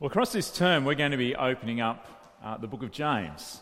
Well, 0.00 0.06
across 0.06 0.30
this 0.30 0.52
term, 0.52 0.84
we're 0.84 0.94
going 0.94 1.10
to 1.10 1.16
be 1.16 1.34
opening 1.34 1.80
up 1.80 2.06
uh, 2.40 2.56
the 2.56 2.68
book 2.68 2.84
of 2.84 2.92
James. 2.92 3.60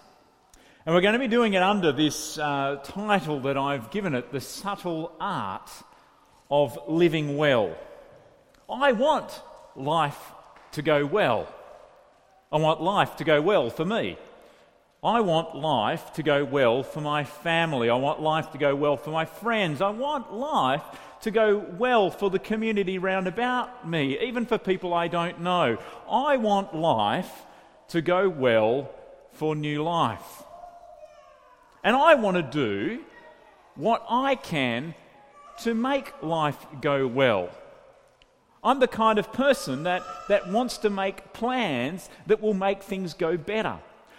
And 0.85 0.95
we're 0.95 1.01
going 1.01 1.15
to 1.15 1.19
be 1.19 1.29
doing 1.29 1.55
it 1.55 1.63
under 1.63 1.93
this 1.93 2.37
uh, 2.37 2.79
title 2.85 3.41
that 3.41 3.57
I've 3.57 3.91
given 3.91 4.15
it 4.15 4.33
The 4.33 4.43
Subtle 4.43 5.13
Art 5.19 5.71
of 6.51 6.79
Living 6.89 7.39
Well. 7.39 7.75
I 8.69 8.93
want 8.93 9.41
life 9.77 10.21
to 10.73 10.83
go 10.83 11.07
well. 11.07 11.49
I 12.53 12.59
want 12.59 12.83
life 12.83 13.17
to 13.17 13.25
go 13.25 13.41
well 13.41 13.71
for 13.71 13.87
me. 13.87 14.19
I 15.07 15.21
want 15.21 15.55
life 15.55 16.15
to 16.15 16.25
go 16.25 16.45
well 16.45 16.83
for 16.83 17.01
my 17.01 17.23
family. 17.23 17.89
I 17.89 17.95
want 17.95 18.21
life 18.21 18.51
to 18.51 18.59
go 18.59 18.75
well 18.75 18.97
for 18.97 19.11
my 19.11 19.25
friends. 19.25 19.81
I 19.81 19.91
want 19.91 20.35
life 20.35 20.83
to 21.21 21.31
go 21.31 21.59
well 21.59 22.11
for 22.11 22.29
the 22.29 22.41
community 22.41 22.99
round 22.99 23.29
about 23.29 23.89
me, 23.89 24.19
even 24.19 24.47
for 24.47 24.59
people 24.59 24.93
I 24.93 25.07
don't 25.07 25.43
know. 25.43 25.79
I 26.11 26.39
want 26.39 26.75
life 26.75 27.47
to 27.91 28.03
go 28.03 28.29
well 28.29 28.91
for 29.31 29.55
new 29.55 29.85
life. 29.85 30.43
And 31.85 31.95
I 31.95 32.17
want 32.17 32.37
to 32.37 32.43
do 32.43 33.05
what 33.77 34.05
I 34.11 34.35
can 34.35 34.97
to 35.61 35.73
make 35.73 36.21
life 36.21 36.67
go 36.81 37.07
well. 37.07 37.51
I'm 38.65 38.81
the 38.81 38.89
kind 38.89 39.21
of 39.21 39.33
person 39.33 39.85
that, 39.85 40.03
that 40.29 40.51
wants 40.51 40.79
to 40.79 40.91
make 40.91 41.33
plans 41.33 42.11
that 42.27 42.43
will 42.43 42.55
make 42.55 42.83
things 42.83 43.15
go 43.15 43.37
better. 43.37 43.79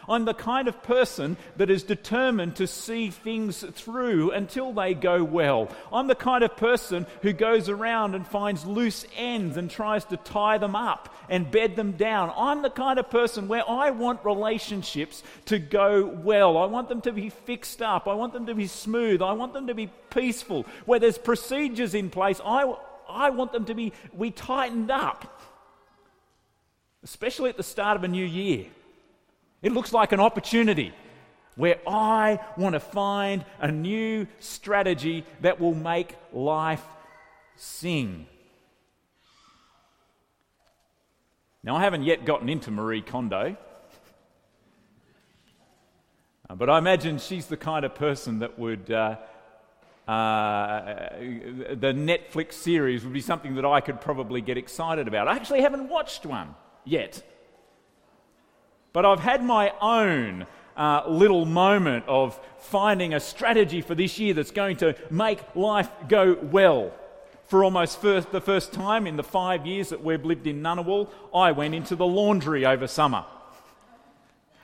I'm 0.09 0.25
the 0.25 0.33
kind 0.33 0.67
of 0.67 0.81
person 0.83 1.37
that 1.57 1.69
is 1.69 1.83
determined 1.83 2.55
to 2.57 2.67
see 2.67 3.09
things 3.09 3.63
through 3.73 4.31
until 4.31 4.71
they 4.71 4.93
go 4.93 5.23
well. 5.23 5.69
I'm 5.91 6.07
the 6.07 6.15
kind 6.15 6.43
of 6.43 6.55
person 6.55 7.05
who 7.21 7.33
goes 7.33 7.67
around 7.67 8.15
and 8.15 8.25
finds 8.25 8.65
loose 8.65 9.05
ends 9.17 9.57
and 9.57 9.69
tries 9.69 10.05
to 10.05 10.17
tie 10.17 10.57
them 10.57 10.75
up 10.75 11.13
and 11.29 11.51
bed 11.51 11.75
them 11.75 11.93
down. 11.93 12.31
I'm 12.37 12.61
the 12.61 12.69
kind 12.69 12.99
of 12.99 13.09
person 13.09 13.47
where 13.47 13.69
I 13.69 13.91
want 13.91 14.23
relationships 14.23 15.23
to 15.45 15.59
go 15.59 16.05
well. 16.05 16.57
I 16.57 16.65
want 16.65 16.87
them 16.87 17.01
to 17.01 17.11
be 17.11 17.29
fixed 17.29 17.81
up. 17.81 18.07
I 18.07 18.13
want 18.13 18.33
them 18.33 18.45
to 18.45 18.55
be 18.55 18.67
smooth. 18.67 19.21
I 19.21 19.33
want 19.33 19.53
them 19.53 19.67
to 19.67 19.73
be 19.73 19.91
peaceful. 20.09 20.65
Where 20.85 20.99
there's 20.99 21.17
procedures 21.17 21.93
in 21.93 22.09
place, 22.09 22.39
I, 22.45 22.73
I 23.09 23.29
want 23.31 23.51
them 23.51 23.65
to 23.65 23.75
be 23.75 23.91
we 24.13 24.31
tightened 24.31 24.91
up, 24.91 25.41
especially 27.03 27.49
at 27.49 27.57
the 27.57 27.63
start 27.63 27.97
of 27.97 28.03
a 28.03 28.07
new 28.07 28.25
year. 28.25 28.67
It 29.61 29.71
looks 29.71 29.91
like 29.91 30.11
an 30.11 30.19
opportunity 30.19 30.93
where 31.55 31.79
I 31.87 32.39
want 32.55 32.73
to 32.73 32.79
find 32.79 33.43
a 33.59 33.71
new 33.71 34.27
strategy 34.39 35.25
that 35.41 35.59
will 35.59 35.73
make 35.73 36.15
life 36.31 36.83
sing. 37.55 38.27
Now, 41.63 41.75
I 41.75 41.81
haven't 41.81 42.03
yet 42.03 42.23
gotten 42.23 42.47
into 42.47 42.69
Marie 42.69 43.01
Kondo, 43.01 43.57
uh, 46.49 46.55
but 46.55 46.69
I 46.69 46.77
imagine 46.77 47.17
she's 47.17 47.47
the 47.47 47.57
kind 47.57 47.83
of 47.83 47.95
person 47.95 48.39
that 48.39 48.57
would. 48.57 48.91
Uh, 48.91 49.17
uh, 50.07 51.09
the 51.19 51.91
Netflix 51.93 52.53
series 52.53 53.03
would 53.03 53.11
be 53.11 53.19
something 53.19 53.55
that 53.55 53.65
I 53.65 53.81
could 53.81 53.99
probably 53.99 54.39
get 54.39 54.57
excited 54.57 55.05
about. 55.05 55.27
I 55.27 55.35
actually 55.35 55.59
haven't 55.59 55.89
watched 55.89 56.25
one 56.25 56.55
yet. 56.85 57.21
But 58.93 59.05
I've 59.05 59.19
had 59.19 59.43
my 59.43 59.73
own 59.81 60.45
uh, 60.75 61.03
little 61.07 61.45
moment 61.45 62.05
of 62.07 62.39
finding 62.59 63.13
a 63.13 63.19
strategy 63.19 63.81
for 63.81 63.95
this 63.95 64.19
year 64.19 64.33
that's 64.33 64.51
going 64.51 64.77
to 64.77 64.95
make 65.09 65.39
life 65.55 65.89
go 66.07 66.37
well. 66.41 66.93
For 67.47 67.63
almost 67.63 68.01
first, 68.01 68.31
the 68.31 68.41
first 68.41 68.73
time 68.73 69.07
in 69.07 69.15
the 69.15 69.23
five 69.23 69.65
years 69.65 69.89
that 69.89 70.03
we've 70.03 70.23
lived 70.25 70.47
in 70.47 70.61
Ngunnawal, 70.61 71.09
I 71.33 71.53
went 71.53 71.73
into 71.73 71.95
the 71.95 72.05
laundry 72.05 72.65
over 72.65 72.87
summer. 72.87 73.25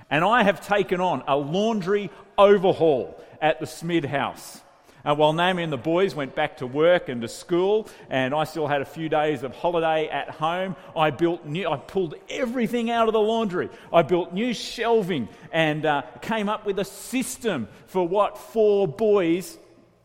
And 0.09 0.23
I 0.23 0.43
have 0.43 0.65
taken 0.65 0.99
on 0.99 1.23
a 1.27 1.35
laundry 1.37 2.11
overhaul 2.37 3.19
at 3.41 3.59
the 3.59 3.65
Smid 3.65 4.05
house. 4.05 4.61
Uh, 5.05 5.13
while 5.13 5.33
Naomi 5.33 5.63
and 5.63 5.73
the 5.73 5.77
boys 5.77 6.15
went 6.15 6.33
back 6.33 6.57
to 6.57 6.67
work 6.67 7.09
and 7.09 7.21
to 7.21 7.27
school, 7.27 7.89
and 8.09 8.33
I 8.33 8.45
still 8.45 8.67
had 8.67 8.81
a 8.81 8.85
few 8.85 9.09
days 9.09 9.43
of 9.43 9.53
holiday 9.53 10.07
at 10.07 10.29
home, 10.29 10.77
I 10.95 11.09
built 11.09 11.45
new, 11.45 11.69
I 11.69 11.75
pulled 11.75 12.15
everything 12.29 12.89
out 12.89 13.09
of 13.09 13.13
the 13.13 13.19
laundry. 13.19 13.69
I 13.91 14.03
built 14.03 14.33
new 14.33 14.53
shelving 14.53 15.27
and 15.51 15.85
uh, 15.85 16.03
came 16.21 16.47
up 16.47 16.65
with 16.65 16.79
a 16.79 16.85
system 16.85 17.67
for 17.87 18.07
what 18.07 18.37
four 18.37 18.87
boys 18.87 19.57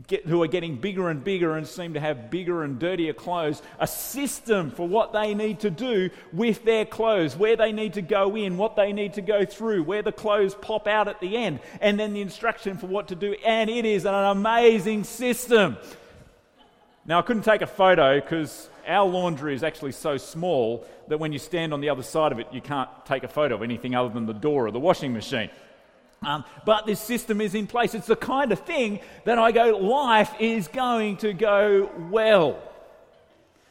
get, 0.09 0.27
who 0.27 0.43
are 0.43 0.49
getting 0.49 0.77
bigger 0.77 1.09
and 1.09 1.23
bigger 1.23 1.57
and 1.57 1.67
seem 1.67 1.95
to 1.95 2.01
have 2.01 2.31
bigger 2.31 2.65
and 2.65 2.79
dirtier 2.79 3.13
clothes, 3.13 3.63
a 3.79 3.87
system 3.87 4.71
for 4.71 4.89
what 4.89 5.13
they 5.13 5.35
need 5.35 5.61
to 5.61 5.71
do 5.71 6.11
with 6.33 6.65
their 6.65 6.85
clothes, 6.85 7.37
where 7.37 7.57
they 7.57 7.71
need 7.71 7.95
to 7.95 8.03
go 8.03 8.35
in, 8.37 8.57
what 8.57 8.75
they 8.75 8.93
need 8.93 9.15
to 9.15 9.21
go 9.21 9.45
through, 9.45 9.85
where 9.85 10.03
the 10.03 10.11
clothes 10.11 10.55
pop 10.55 10.87
out 10.89 11.07
at 11.07 11.21
the 11.21 11.37
end, 11.37 11.61
and 11.81 12.01
then 12.01 12.15
the 12.15 12.21
instruction 12.21 12.77
for 12.79 12.87
what 12.87 13.09
to 13.09 13.15
do. 13.15 13.35
And 13.47 13.71
it 13.71 13.85
is 13.85 14.07
an 14.07 14.15
amazing 14.15 15.05
system. 15.05 15.77
Now, 17.05 17.21
I 17.21 17.23
couldn't 17.23 17.45
take 17.45 17.63
a 17.63 17.67
photo 17.67 18.21
because 18.21 18.69
our 18.87 19.07
laundry 19.07 19.55
is 19.55 19.63
actually 19.63 19.93
so 19.93 20.17
small 20.17 20.87
that 21.09 21.19
when 21.19 21.33
you 21.33 21.39
stand 21.39 21.73
on 21.73 21.81
the 21.81 21.91
other 21.91 22.03
side 22.03 22.33
of 22.33 22.39
it, 22.39 22.49
you 22.53 22.61
can't 22.61 22.89
take 23.07 23.23
a 23.23 23.29
photo 23.29 23.55
of 23.55 23.63
anything 23.63 23.95
other 23.95 24.09
than 24.09 24.27
the 24.27 24.35
door 24.35 24.67
of 24.67 24.73
the 24.73 24.81
washing 24.81 25.13
machine. 25.13 25.51
Um, 26.23 26.45
but 26.65 26.87
this 26.87 27.01
system 27.01 27.41
is 27.41 27.55
in 27.55 27.67
place. 27.67 27.95
It's 27.95 28.07
the 28.07 28.17
kind 28.17 28.51
of 28.51 28.61
thing 28.61 29.01
that 29.25 29.39
I 29.39 29.53
go, 29.53 29.77
life 29.77 30.35
is 30.41 30.67
going 30.69 31.19
to 31.19 31.33
go 31.33 31.91
well. 32.11 32.61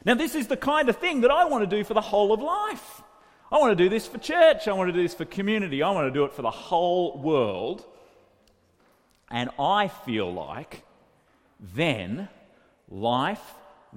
Now, 0.04 0.14
this 0.14 0.34
is 0.34 0.46
the 0.46 0.56
kind 0.56 0.88
of 0.88 0.96
thing 0.96 1.20
that 1.22 1.30
I 1.30 1.44
want 1.44 1.68
to 1.68 1.76
do 1.76 1.84
for 1.84 1.94
the 1.94 2.00
whole 2.00 2.32
of 2.32 2.40
life. 2.40 3.02
I 3.52 3.58
want 3.58 3.76
to 3.76 3.84
do 3.84 3.90
this 3.90 4.06
for 4.06 4.18
church. 4.18 4.66
I 4.66 4.72
want 4.72 4.88
to 4.88 4.92
do 4.92 5.02
this 5.02 5.14
for 5.14 5.24
community. 5.24 5.82
I 5.82 5.90
want 5.90 6.06
to 6.06 6.10
do 6.10 6.24
it 6.24 6.32
for 6.32 6.42
the 6.42 6.50
whole 6.50 7.18
world. 7.18 7.84
And 9.30 9.50
I 9.58 9.88
feel 9.88 10.32
like 10.32 10.82
then 11.60 12.28
life 12.88 13.42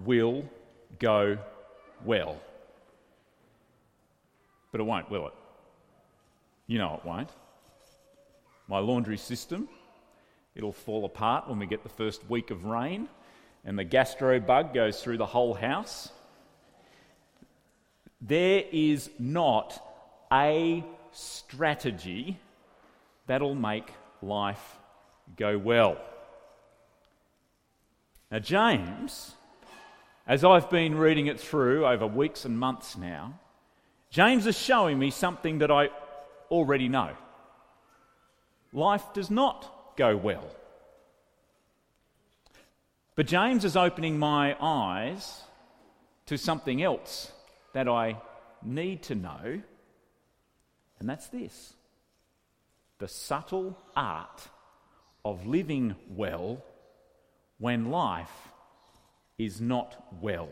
will 0.03 0.43
go 0.99 1.37
well. 2.03 2.37
But 4.71 4.81
it 4.81 4.83
won't, 4.83 5.09
will 5.09 5.27
it? 5.27 5.33
You 6.67 6.79
know 6.79 6.95
it 6.95 7.05
won't 7.05 7.29
my 8.71 8.79
laundry 8.79 9.17
system. 9.17 9.67
It'll 10.55 10.71
fall 10.71 11.03
apart 11.03 11.49
when 11.49 11.59
we 11.59 11.65
get 11.65 11.83
the 11.83 11.89
first 11.89 12.27
week 12.29 12.51
of 12.51 12.63
rain, 12.63 13.09
and 13.65 13.77
the 13.77 13.83
gastro 13.83 14.39
bug 14.39 14.73
goes 14.73 15.03
through 15.03 15.17
the 15.17 15.25
whole 15.25 15.53
house. 15.53 16.09
There 18.21 18.63
is 18.71 19.09
not 19.19 19.77
a 20.31 20.85
strategy 21.11 22.39
that'll 23.27 23.55
make 23.55 23.91
life 24.21 24.77
go 25.35 25.57
well. 25.57 25.97
Now, 28.31 28.39
James, 28.39 29.35
as 30.25 30.45
I've 30.45 30.69
been 30.69 30.95
reading 30.95 31.27
it 31.27 31.41
through 31.41 31.85
over 31.85 32.07
weeks 32.07 32.45
and 32.45 32.57
months 32.57 32.95
now, 32.95 33.37
James 34.09 34.47
is 34.47 34.57
showing 34.57 34.97
me 34.97 35.11
something 35.11 35.57
that 35.57 35.71
I 35.71 35.89
already 36.49 36.87
know 36.87 37.17
life 38.73 39.03
does 39.13 39.29
not 39.29 39.95
go 39.97 40.15
well. 40.15 40.45
But 43.15 43.27
James 43.27 43.65
is 43.65 43.75
opening 43.75 44.17
my 44.17 44.55
eyes 44.59 45.41
to 46.27 46.37
something 46.37 46.81
else 46.81 47.31
that 47.73 47.87
I 47.87 48.17
need 48.63 49.03
to 49.03 49.15
know, 49.15 49.61
and 50.99 51.09
that's 51.09 51.27
this 51.27 51.73
the 52.99 53.07
subtle 53.07 53.75
art 53.95 54.47
of 55.25 55.47
living 55.47 55.95
well 56.09 56.63
when 57.57 57.89
life 57.89 58.29
is 59.39 59.59
not 59.59 60.05
well. 60.21 60.49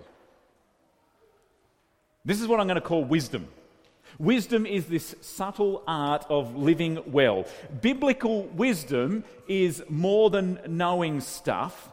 This 2.25 2.41
is 2.41 2.47
what 2.47 2.59
I'm 2.59 2.65
going 2.67 2.75
to 2.75 2.81
call 2.81 3.03
wisdom. 3.03 3.47
Wisdom 4.17 4.65
is 4.65 4.85
this 4.85 5.15
subtle 5.21 5.83
art 5.87 6.25
of 6.29 6.55
living 6.55 6.99
well. 7.07 7.45
Biblical 7.81 8.43
wisdom 8.43 9.23
is 9.47 9.83
more 9.89 10.29
than 10.29 10.59
knowing 10.67 11.21
stuff. 11.21 11.89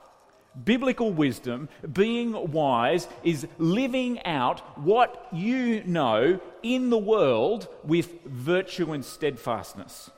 Biblical 0.64 1.12
wisdom, 1.12 1.68
being 1.92 2.50
wise, 2.50 3.06
is 3.22 3.46
living 3.58 4.24
out 4.24 4.60
what 4.78 5.28
you 5.30 5.84
know 5.84 6.40
in 6.62 6.88
the 6.88 6.98
world 6.98 7.68
with 7.84 8.24
virtue 8.24 8.92
and 8.92 9.04
steadfastness. 9.04 10.10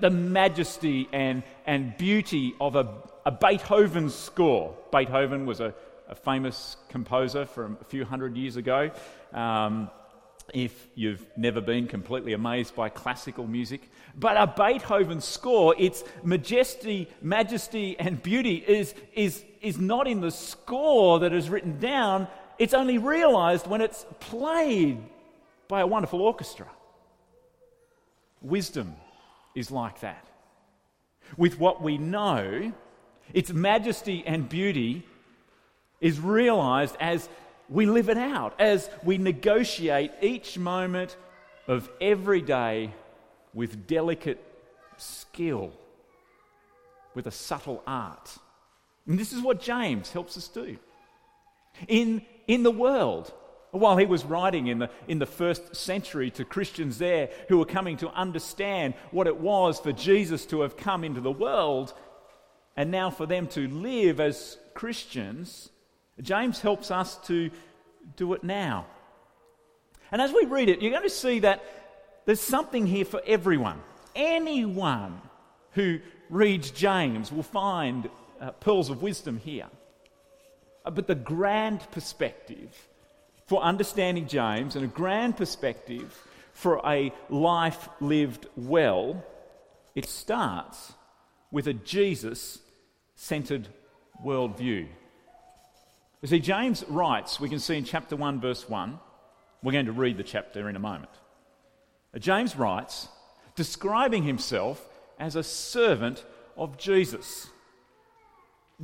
The 0.00 0.10
majesty 0.10 1.08
and, 1.12 1.44
and 1.64 1.96
beauty 1.96 2.54
of 2.60 2.74
a, 2.74 2.88
a 3.24 3.30
Beethoven 3.30 4.10
score. 4.10 4.76
Beethoven 4.90 5.46
was 5.46 5.60
a, 5.60 5.72
a 6.08 6.16
famous 6.16 6.76
composer 6.88 7.46
from 7.46 7.78
a 7.80 7.84
few 7.84 8.04
hundred 8.04 8.36
years 8.36 8.56
ago. 8.56 8.90
Um, 9.32 9.90
if 10.54 10.88
you've 10.94 11.24
never 11.36 11.60
been 11.60 11.86
completely 11.86 12.32
amazed 12.32 12.74
by 12.74 12.88
classical 12.88 13.46
music. 13.46 13.90
But 14.18 14.36
a 14.36 14.46
Beethoven 14.46 15.20
score, 15.20 15.74
its 15.78 16.04
majesty, 16.22 17.08
majesty, 17.20 17.96
and 17.98 18.22
beauty 18.22 18.56
is, 18.56 18.94
is, 19.14 19.44
is 19.60 19.78
not 19.78 20.06
in 20.06 20.20
the 20.20 20.30
score 20.30 21.20
that 21.20 21.32
is 21.32 21.50
written 21.50 21.78
down, 21.78 22.28
it's 22.58 22.74
only 22.74 22.98
realized 22.98 23.66
when 23.66 23.80
it's 23.80 24.06
played 24.20 24.98
by 25.68 25.80
a 25.80 25.86
wonderful 25.86 26.22
orchestra. 26.22 26.66
Wisdom 28.40 28.94
is 29.54 29.70
like 29.70 30.00
that. 30.00 30.24
With 31.36 31.58
what 31.58 31.82
we 31.82 31.98
know, 31.98 32.72
its 33.34 33.52
majesty 33.52 34.22
and 34.26 34.48
beauty 34.48 35.06
is 36.00 36.20
realized 36.20 36.96
as 37.00 37.28
we 37.68 37.86
live 37.86 38.08
it 38.08 38.18
out, 38.18 38.54
as 38.60 38.88
we 39.02 39.18
negotiate 39.18 40.12
each 40.20 40.58
moment 40.58 41.16
of 41.66 41.90
every 42.00 42.40
day 42.40 42.92
with 43.54 43.86
delicate 43.86 44.42
skill, 44.96 45.72
with 47.14 47.26
a 47.26 47.30
subtle 47.30 47.82
art. 47.86 48.38
And 49.06 49.18
this 49.18 49.32
is 49.32 49.40
what 49.42 49.60
James 49.60 50.12
helps 50.12 50.36
us 50.36 50.48
do. 50.48 50.76
In, 51.88 52.22
in 52.46 52.62
the 52.62 52.70
world, 52.70 53.32
while 53.70 53.96
he 53.96 54.06
was 54.06 54.24
writing 54.24 54.68
in 54.68 54.78
the, 54.78 54.90
in 55.08 55.18
the 55.18 55.26
first 55.26 55.76
century 55.76 56.30
to 56.32 56.44
Christians 56.44 56.98
there 56.98 57.30
who 57.48 57.58
were 57.58 57.66
coming 57.66 57.96
to 57.98 58.08
understand 58.10 58.94
what 59.10 59.26
it 59.26 59.36
was 59.36 59.78
for 59.78 59.92
Jesus 59.92 60.46
to 60.46 60.60
have 60.60 60.76
come 60.76 61.04
into 61.04 61.20
the 61.20 61.32
world, 61.32 61.92
and 62.76 62.90
now 62.90 63.10
for 63.10 63.26
them 63.26 63.46
to 63.48 63.68
live 63.68 64.20
as 64.20 64.58
Christians, 64.74 65.70
James 66.20 66.60
helps 66.60 66.90
us 66.90 67.16
to 67.26 67.50
do 68.16 68.32
it 68.32 68.42
now. 68.42 68.86
And 70.10 70.22
as 70.22 70.32
we 70.32 70.44
read 70.44 70.68
it, 70.68 70.80
you're 70.80 70.92
going 70.92 71.02
to 71.02 71.10
see 71.10 71.40
that 71.40 71.62
there's 72.24 72.40
something 72.40 72.86
here 72.86 73.04
for 73.04 73.20
everyone. 73.26 73.80
Anyone 74.14 75.20
who 75.72 76.00
reads 76.30 76.70
James 76.70 77.30
will 77.30 77.42
find 77.42 78.08
uh, 78.40 78.50
pearls 78.52 78.90
of 78.90 79.02
wisdom 79.02 79.38
here. 79.38 79.66
Uh, 80.84 80.90
but 80.90 81.06
the 81.06 81.14
grand 81.14 81.80
perspective 81.90 82.74
for 83.46 83.62
understanding 83.62 84.26
James 84.26 84.76
and 84.76 84.84
a 84.84 84.88
grand 84.88 85.36
perspective 85.36 86.16
for 86.52 86.80
a 86.86 87.12
life 87.28 87.88
lived 88.00 88.46
well, 88.56 89.22
it 89.94 90.06
starts 90.06 90.94
with 91.50 91.68
a 91.68 91.74
Jesus 91.74 92.58
centered 93.14 93.68
worldview. 94.24 94.88
You 96.22 96.28
see, 96.28 96.40
James 96.40 96.84
writes, 96.88 97.38
we 97.38 97.48
can 97.48 97.58
see 97.58 97.76
in 97.76 97.84
chapter 97.84 98.16
1, 98.16 98.40
verse 98.40 98.68
1, 98.68 98.98
we're 99.62 99.72
going 99.72 99.86
to 99.86 99.92
read 99.92 100.16
the 100.16 100.24
chapter 100.24 100.68
in 100.68 100.76
a 100.76 100.80
moment. 100.80 101.10
James 102.18 102.56
writes, 102.56 103.08
describing 103.54 104.22
himself 104.22 104.88
as 105.18 105.36
a 105.36 105.42
servant 105.42 106.24
of 106.56 106.78
Jesus. 106.78 107.48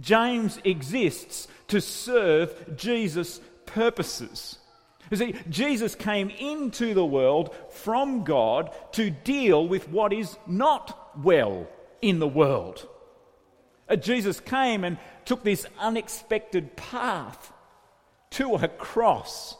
James 0.01 0.59
exists 0.65 1.49
to 1.69 1.81
serve 1.81 2.77
Jesus' 2.77 3.41
purposes. 3.67 4.59
You 5.11 5.17
see, 5.17 5.35
Jesus 5.49 5.95
came 5.95 6.31
into 6.31 6.95
the 6.95 7.05
world 7.05 7.55
from 7.71 8.25
God 8.25 8.71
to 8.93 9.11
deal 9.11 9.67
with 9.67 9.89
what 9.89 10.13
is 10.13 10.37
not 10.47 11.19
well 11.23 11.67
in 12.01 12.19
the 12.19 12.29
world. 12.29 12.89
Uh, 13.89 13.97
Jesus 13.97 14.41
came 14.41 14.85
and 14.85 14.99
took 15.25 15.43
this 15.43 15.67
unexpected 15.79 16.77
path 16.77 17.53
to 18.31 18.55
a 18.55 18.69
cross 18.69 19.57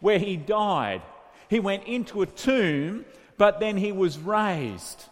where 0.00 0.18
he 0.18 0.36
died. 0.36 1.02
He 1.48 1.60
went 1.60 1.84
into 1.84 2.22
a 2.22 2.26
tomb, 2.26 3.04
but 3.36 3.60
then 3.60 3.76
he 3.76 3.92
was 3.92 4.18
raised. 4.18 5.04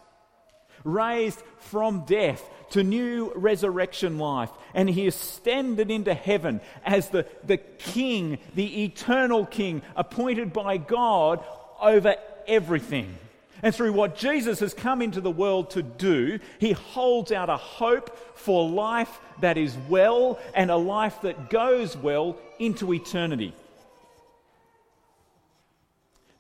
Raised 0.85 1.43
from 1.59 2.05
death 2.05 2.43
to 2.71 2.85
new 2.85 3.33
resurrection 3.35 4.19
life. 4.19 4.51
And 4.75 4.89
he 4.89 5.07
ascended 5.07 5.91
into 5.91 6.15
heaven 6.15 6.61
as 6.85 7.09
the, 7.09 7.27
the 7.45 7.57
king, 7.57 8.39
the 8.55 8.85
eternal 8.85 9.47
king, 9.47 9.83
appointed 9.97 10.53
by 10.53 10.77
God 10.77 11.45
over 11.81 12.17
everything. 12.47 13.17
And 13.63 13.75
through 13.75 13.93
what 13.93 14.17
Jesus 14.17 14.61
has 14.61 14.73
come 14.73 15.03
into 15.03 15.21
the 15.21 15.31
world 15.31 15.71
to 15.71 15.83
do, 15.83 16.39
he 16.59 16.73
holds 16.73 17.33
out 17.33 17.49
a 17.49 17.57
hope 17.57 18.17
for 18.37 18.69
life 18.69 19.21
that 19.41 19.59
is 19.59 19.77
well 19.89 20.39
and 20.55 20.71
a 20.71 20.77
life 20.77 21.23
that 21.23 21.51
goes 21.51 21.97
well 21.97 22.37
into 22.59 22.95
eternity. 22.95 23.55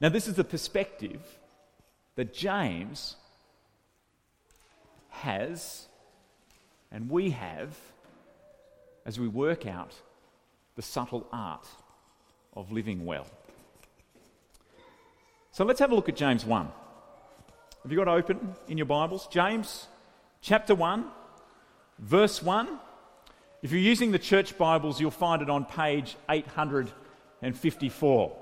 Now, 0.01 0.09
this 0.11 0.29
is 0.29 0.35
the 0.35 0.45
perspective 0.45 1.21
that 2.15 2.33
James 2.33 3.17
has 5.11 5.87
and 6.93 7.11
we 7.11 7.31
have 7.31 7.77
as 9.05 9.19
we 9.19 9.27
work 9.27 9.67
out 9.67 9.95
the 10.77 10.83
subtle 10.83 11.27
art 11.33 11.67
of 12.55 12.71
living 12.71 13.05
well. 13.05 13.27
So 15.51 15.65
let's 15.65 15.81
have 15.81 15.91
a 15.91 15.95
look 15.95 16.09
at 16.09 16.17
James 16.17 16.45
1. 16.45 16.69
Have 17.89 17.93
you 17.95 18.05
got 18.05 18.09
open 18.09 18.55
in 18.69 18.77
your 18.77 18.85
Bibles? 18.85 19.27
James 19.29 19.87
chapter 20.43 20.75
1, 20.75 21.07
verse 21.99 22.43
1. 22.43 22.69
If 23.63 23.73
you're 23.73 23.81
using 23.81 24.13
the 24.13 24.19
church 24.19 24.59
Bibles, 24.59 25.01
you'll 25.01 25.11
find 25.11 25.41
it 25.41 25.49
on 25.49 25.65
page 25.65 26.15
854. 26.29 28.37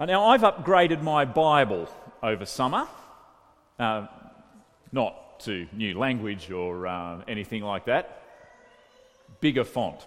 Now, 0.00 0.24
I've 0.24 0.40
upgraded 0.40 1.00
my 1.00 1.24
Bible 1.24 1.88
over 2.20 2.44
summer, 2.44 2.88
uh, 3.78 4.08
not 4.90 5.38
to 5.44 5.68
new 5.72 5.96
language 5.96 6.50
or 6.50 6.88
uh, 6.88 7.22
anything 7.28 7.62
like 7.62 7.84
that. 7.84 8.24
Bigger 9.40 9.62
font. 9.62 10.04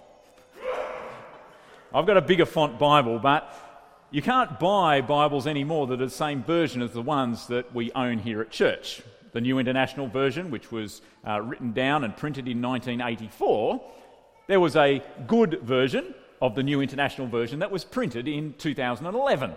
I've 1.96 2.06
got 2.06 2.18
a 2.18 2.22
bigger 2.22 2.46
font 2.46 2.78
Bible, 2.78 3.18
but 3.18 3.71
you 4.14 4.22
can't 4.22 4.60
buy 4.60 5.00
Bibles 5.00 5.48
anymore 5.48 5.88
that 5.88 6.02
are 6.02 6.06
the 6.06 6.10
same 6.10 6.44
version 6.44 6.82
as 6.82 6.92
the 6.92 7.02
ones 7.02 7.48
that 7.48 7.74
we 7.74 7.94
own 7.94 8.20
here 8.20 8.42
at 8.42 8.52
church. 8.52 9.02
The 9.32 9.40
New 9.40 9.58
International 9.58 10.08
Version, 10.08 10.52
which 10.52 10.70
was 10.70 11.02
uh, 11.26 11.42
written 11.42 11.72
down 11.72 12.04
and 12.04 12.16
printed 12.16 12.46
in 12.50 12.62
1984, 12.62 13.82
there 14.48 14.60
was 14.60 14.76
a 14.76 15.02
good 15.28 15.62
version 15.62 16.14
of 16.42 16.56
the 16.56 16.64
New 16.64 16.82
International 16.82 17.26
Version 17.26 17.60
that 17.60 17.72
was 17.72 17.86
printed 17.86 18.28
in 18.28 18.54
2011. 18.58 19.54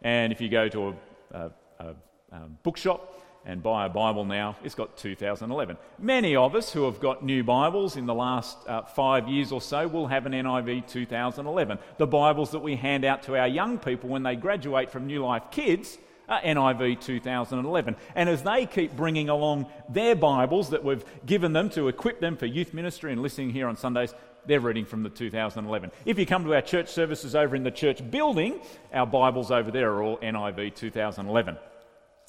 And 0.00 0.32
if 0.32 0.40
you 0.40 0.48
go 0.48 0.66
to 0.70 0.88
a, 0.88 0.94
a, 1.32 1.50
a, 1.78 1.94
a 2.32 2.40
bookshop, 2.62 3.19
and 3.44 3.62
buy 3.62 3.86
a 3.86 3.88
Bible 3.88 4.24
now, 4.24 4.56
it's 4.62 4.74
got 4.74 4.96
2011. 4.96 5.76
Many 5.98 6.36
of 6.36 6.54
us 6.54 6.72
who 6.72 6.84
have 6.84 7.00
got 7.00 7.24
new 7.24 7.42
Bibles 7.42 7.96
in 7.96 8.06
the 8.06 8.14
last 8.14 8.58
uh, 8.66 8.82
five 8.82 9.28
years 9.28 9.50
or 9.50 9.60
so 9.60 9.88
will 9.88 10.06
have 10.06 10.26
an 10.26 10.32
NIV 10.32 10.86
2011. 10.86 11.78
The 11.96 12.06
Bibles 12.06 12.50
that 12.50 12.58
we 12.58 12.76
hand 12.76 13.04
out 13.04 13.22
to 13.24 13.36
our 13.36 13.48
young 13.48 13.78
people 13.78 14.10
when 14.10 14.22
they 14.22 14.36
graduate 14.36 14.90
from 14.90 15.06
New 15.06 15.24
Life 15.24 15.44
Kids 15.50 15.98
are 16.28 16.40
NIV 16.42 17.00
2011. 17.00 17.96
And 18.14 18.28
as 18.28 18.42
they 18.42 18.66
keep 18.66 18.94
bringing 18.94 19.28
along 19.28 19.66
their 19.88 20.14
Bibles 20.14 20.70
that 20.70 20.84
we've 20.84 21.04
given 21.26 21.52
them 21.52 21.70
to 21.70 21.88
equip 21.88 22.20
them 22.20 22.36
for 22.36 22.46
youth 22.46 22.72
ministry 22.72 23.12
and 23.12 23.22
listening 23.22 23.50
here 23.50 23.68
on 23.68 23.76
Sundays, 23.76 24.14
they're 24.46 24.60
reading 24.60 24.84
from 24.84 25.02
the 25.02 25.10
2011. 25.10 25.90
If 26.04 26.18
you 26.18 26.26
come 26.26 26.44
to 26.44 26.54
our 26.54 26.62
church 26.62 26.88
services 26.88 27.34
over 27.34 27.56
in 27.56 27.62
the 27.62 27.70
church 27.70 28.08
building, 28.10 28.60
our 28.92 29.06
Bibles 29.06 29.50
over 29.50 29.70
there 29.70 29.92
are 29.92 30.02
all 30.02 30.18
NIV 30.18 30.74
2011. 30.74 31.56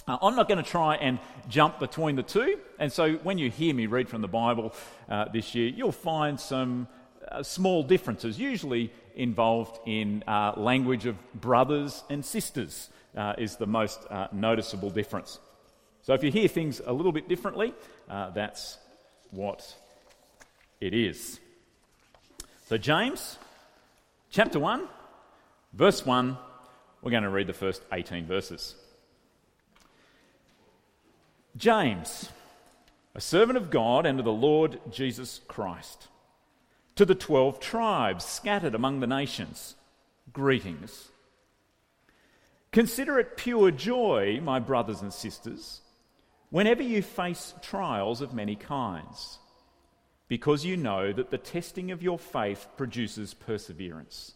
Uh, 0.07 0.17
I'm 0.21 0.35
not 0.35 0.47
going 0.47 0.63
to 0.63 0.69
try 0.69 0.95
and 0.95 1.19
jump 1.47 1.79
between 1.79 2.15
the 2.15 2.23
two, 2.23 2.57
and 2.79 2.91
so 2.91 3.13
when 3.17 3.37
you 3.37 3.51
hear 3.51 3.73
me 3.73 3.85
read 3.85 4.09
from 4.09 4.21
the 4.21 4.27
Bible 4.27 4.73
uh, 5.07 5.25
this 5.31 5.53
year, 5.53 5.67
you'll 5.67 5.91
find 5.91 6.39
some 6.39 6.87
uh, 7.31 7.43
small 7.43 7.83
differences, 7.83 8.39
usually 8.39 8.91
involved 9.15 9.79
in 9.85 10.23
uh, 10.27 10.53
language 10.57 11.05
of 11.05 11.15
brothers 11.39 12.03
and 12.09 12.25
sisters, 12.25 12.89
uh, 13.15 13.33
is 13.37 13.57
the 13.57 13.67
most 13.67 13.99
uh, 14.09 14.27
noticeable 14.31 14.89
difference. 14.89 15.37
So 16.01 16.13
if 16.13 16.23
you 16.23 16.31
hear 16.31 16.47
things 16.47 16.81
a 16.83 16.91
little 16.91 17.11
bit 17.11 17.29
differently, 17.29 17.73
that's 18.07 18.77
what 19.29 19.75
it 20.79 20.95
is. 20.95 21.39
So, 22.65 22.77
James 22.77 23.37
chapter 24.31 24.59
1, 24.59 24.87
verse 25.73 26.05
1, 26.05 26.37
we're 27.03 27.11
going 27.11 27.23
to 27.23 27.29
read 27.29 27.47
the 27.47 27.53
first 27.53 27.83
18 27.91 28.25
verses. 28.25 28.75
James, 31.57 32.29
a 33.13 33.21
servant 33.21 33.57
of 33.57 33.69
God 33.69 34.05
and 34.05 34.19
of 34.19 34.25
the 34.25 34.31
Lord 34.31 34.79
Jesus 34.89 35.41
Christ, 35.47 36.07
to 36.95 37.05
the 37.05 37.15
twelve 37.15 37.59
tribes 37.59 38.23
scattered 38.23 38.73
among 38.73 38.99
the 38.99 39.07
nations, 39.07 39.75
greetings. 40.31 41.09
Consider 42.71 43.19
it 43.19 43.35
pure 43.35 43.69
joy, 43.69 44.39
my 44.41 44.59
brothers 44.59 45.01
and 45.01 45.11
sisters, 45.11 45.81
whenever 46.49 46.81
you 46.81 47.01
face 47.01 47.53
trials 47.61 48.21
of 48.21 48.33
many 48.33 48.55
kinds, 48.55 49.39
because 50.29 50.63
you 50.63 50.77
know 50.77 51.11
that 51.11 51.31
the 51.31 51.37
testing 51.37 51.91
of 51.91 52.01
your 52.01 52.17
faith 52.17 52.67
produces 52.77 53.33
perseverance. 53.33 54.35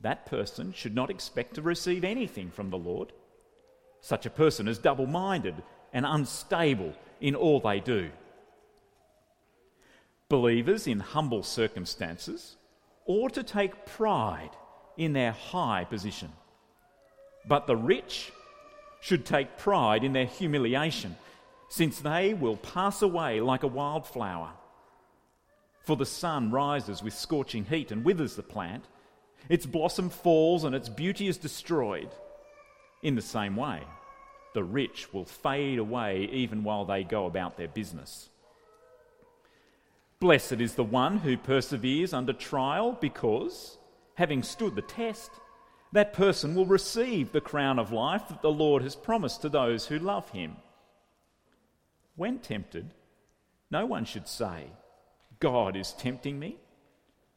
That 0.00 0.26
person 0.26 0.72
should 0.72 0.94
not 0.94 1.10
expect 1.10 1.54
to 1.54 1.62
receive 1.62 2.04
anything 2.04 2.50
from 2.50 2.70
the 2.70 2.78
Lord. 2.78 3.12
Such 4.00 4.26
a 4.26 4.30
person 4.30 4.68
is 4.68 4.78
double 4.78 5.06
minded 5.06 5.62
and 5.92 6.04
unstable 6.06 6.92
in 7.20 7.34
all 7.34 7.60
they 7.60 7.80
do. 7.80 8.10
Believers 10.28 10.86
in 10.86 11.00
humble 11.00 11.42
circumstances 11.42 12.56
ought 13.06 13.32
to 13.34 13.42
take 13.42 13.86
pride 13.86 14.50
in 14.96 15.12
their 15.12 15.32
high 15.32 15.84
position. 15.84 16.30
But 17.48 17.66
the 17.66 17.76
rich 17.76 18.32
should 19.00 19.24
take 19.24 19.56
pride 19.56 20.02
in 20.02 20.12
their 20.12 20.26
humiliation, 20.26 21.16
since 21.68 22.00
they 22.00 22.34
will 22.34 22.56
pass 22.56 23.02
away 23.02 23.40
like 23.40 23.62
a 23.62 23.68
wildflower. 23.68 24.50
For 25.84 25.96
the 25.96 26.06
sun 26.06 26.50
rises 26.50 27.02
with 27.02 27.14
scorching 27.14 27.64
heat 27.64 27.92
and 27.92 28.04
withers 28.04 28.34
the 28.34 28.42
plant, 28.42 28.84
its 29.48 29.66
blossom 29.66 30.10
falls 30.10 30.64
and 30.64 30.74
its 30.74 30.88
beauty 30.88 31.28
is 31.28 31.38
destroyed. 31.38 32.10
In 33.02 33.14
the 33.14 33.22
same 33.22 33.56
way, 33.56 33.82
the 34.54 34.64
rich 34.64 35.12
will 35.12 35.24
fade 35.24 35.78
away 35.78 36.28
even 36.32 36.64
while 36.64 36.84
they 36.84 37.04
go 37.04 37.26
about 37.26 37.56
their 37.56 37.68
business. 37.68 38.30
Blessed 40.18 40.54
is 40.54 40.74
the 40.74 40.84
one 40.84 41.18
who 41.18 41.36
perseveres 41.36 42.14
under 42.14 42.32
trial, 42.32 42.96
because, 43.00 43.76
having 44.14 44.42
stood 44.42 44.74
the 44.74 44.82
test, 44.82 45.30
that 45.92 46.14
person 46.14 46.54
will 46.54 46.66
receive 46.66 47.32
the 47.32 47.40
crown 47.40 47.78
of 47.78 47.92
life 47.92 48.28
that 48.28 48.40
the 48.40 48.50
Lord 48.50 48.82
has 48.82 48.96
promised 48.96 49.42
to 49.42 49.48
those 49.48 49.86
who 49.86 49.98
love 49.98 50.30
him. 50.30 50.56
When 52.16 52.38
tempted, 52.38 52.94
no 53.70 53.84
one 53.84 54.06
should 54.06 54.26
say, 54.26 54.70
God 55.38 55.76
is 55.76 55.92
tempting 55.92 56.38
me. 56.38 56.56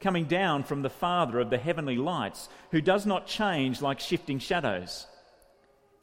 coming 0.00 0.24
down 0.24 0.62
from 0.62 0.82
the 0.82 0.90
Father 0.90 1.40
of 1.40 1.50
the 1.50 1.58
heavenly 1.58 1.96
lights, 1.96 2.48
who 2.70 2.80
does 2.80 3.06
not 3.06 3.26
change 3.26 3.80
like 3.80 4.00
shifting 4.00 4.38
shadows. 4.38 5.06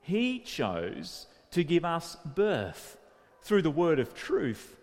He 0.01 0.39
chose 0.39 1.27
to 1.51 1.63
give 1.63 1.85
us 1.85 2.17
birth 2.25 2.97
through 3.43 3.61
the 3.61 3.69
word 3.69 3.99
of 3.99 4.13
truth 4.13 4.75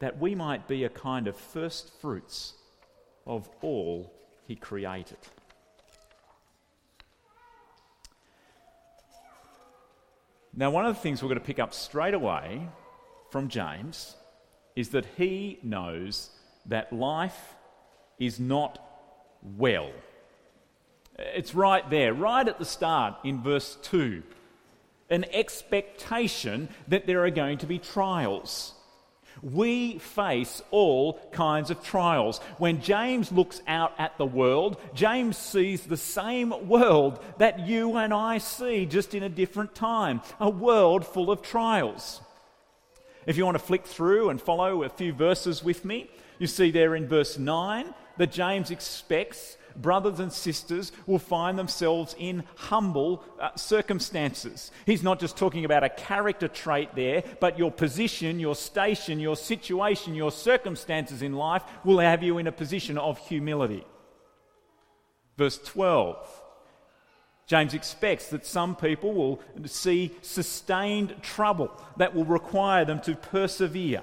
that 0.00 0.18
we 0.18 0.34
might 0.34 0.66
be 0.66 0.82
a 0.82 0.88
kind 0.88 1.28
of 1.28 1.36
first 1.36 1.92
fruits 2.00 2.54
of 3.26 3.48
all 3.60 4.12
he 4.48 4.56
created. 4.56 5.18
Now, 10.54 10.70
one 10.70 10.84
of 10.84 10.94
the 10.94 11.00
things 11.00 11.22
we're 11.22 11.28
going 11.28 11.40
to 11.40 11.44
pick 11.44 11.58
up 11.58 11.72
straight 11.72 12.14
away 12.14 12.68
from 13.30 13.48
James 13.48 14.16
is 14.76 14.90
that 14.90 15.06
he 15.16 15.58
knows 15.62 16.30
that 16.66 16.92
life 16.92 17.54
is 18.26 18.38
not 18.38 18.78
well. 19.56 19.90
It's 21.18 21.54
right 21.54 21.88
there, 21.90 22.14
right 22.14 22.46
at 22.46 22.58
the 22.58 22.64
start 22.64 23.16
in 23.24 23.42
verse 23.42 23.76
2. 23.82 24.22
An 25.10 25.24
expectation 25.30 26.68
that 26.88 27.06
there 27.06 27.24
are 27.24 27.30
going 27.30 27.58
to 27.58 27.66
be 27.66 27.78
trials. 27.78 28.74
We 29.42 29.98
face 29.98 30.62
all 30.70 31.14
kinds 31.32 31.70
of 31.70 31.82
trials. 31.82 32.38
When 32.58 32.80
James 32.80 33.32
looks 33.32 33.60
out 33.66 33.92
at 33.98 34.16
the 34.16 34.26
world, 34.26 34.80
James 34.94 35.36
sees 35.36 35.82
the 35.82 35.96
same 35.96 36.68
world 36.68 37.22
that 37.38 37.66
you 37.66 37.96
and 37.96 38.14
I 38.14 38.38
see, 38.38 38.86
just 38.86 39.14
in 39.14 39.22
a 39.22 39.28
different 39.28 39.74
time 39.74 40.22
a 40.38 40.48
world 40.48 41.06
full 41.06 41.30
of 41.30 41.42
trials. 41.42 42.20
If 43.26 43.36
you 43.36 43.44
want 43.44 43.56
to 43.56 43.64
flick 43.64 43.86
through 43.86 44.30
and 44.30 44.40
follow 44.40 44.82
a 44.82 44.88
few 44.88 45.12
verses 45.12 45.62
with 45.62 45.84
me, 45.84 46.08
you 46.42 46.48
see 46.48 46.72
there 46.72 46.96
in 46.96 47.06
verse 47.06 47.38
9 47.38 47.94
that 48.18 48.32
James 48.32 48.72
expects 48.72 49.56
brothers 49.76 50.18
and 50.18 50.32
sisters 50.32 50.90
will 51.06 51.20
find 51.20 51.56
themselves 51.56 52.16
in 52.18 52.42
humble 52.56 53.24
uh, 53.40 53.54
circumstances. 53.54 54.72
He's 54.84 55.04
not 55.04 55.20
just 55.20 55.36
talking 55.36 55.64
about 55.64 55.84
a 55.84 55.88
character 55.88 56.48
trait 56.48 56.96
there, 56.96 57.22
but 57.40 57.58
your 57.58 57.70
position, 57.70 58.40
your 58.40 58.56
station, 58.56 59.20
your 59.20 59.36
situation, 59.36 60.16
your 60.16 60.32
circumstances 60.32 61.22
in 61.22 61.32
life 61.34 61.62
will 61.84 62.00
have 62.00 62.24
you 62.24 62.38
in 62.38 62.48
a 62.48 62.52
position 62.52 62.98
of 62.98 63.18
humility. 63.28 63.86
Verse 65.38 65.58
12. 65.58 66.42
James 67.46 67.72
expects 67.72 68.28
that 68.30 68.44
some 68.44 68.74
people 68.74 69.12
will 69.12 69.40
see 69.66 70.10
sustained 70.22 71.14
trouble 71.22 71.70
that 71.98 72.14
will 72.14 72.24
require 72.24 72.84
them 72.84 73.00
to 73.02 73.14
persevere. 73.14 74.02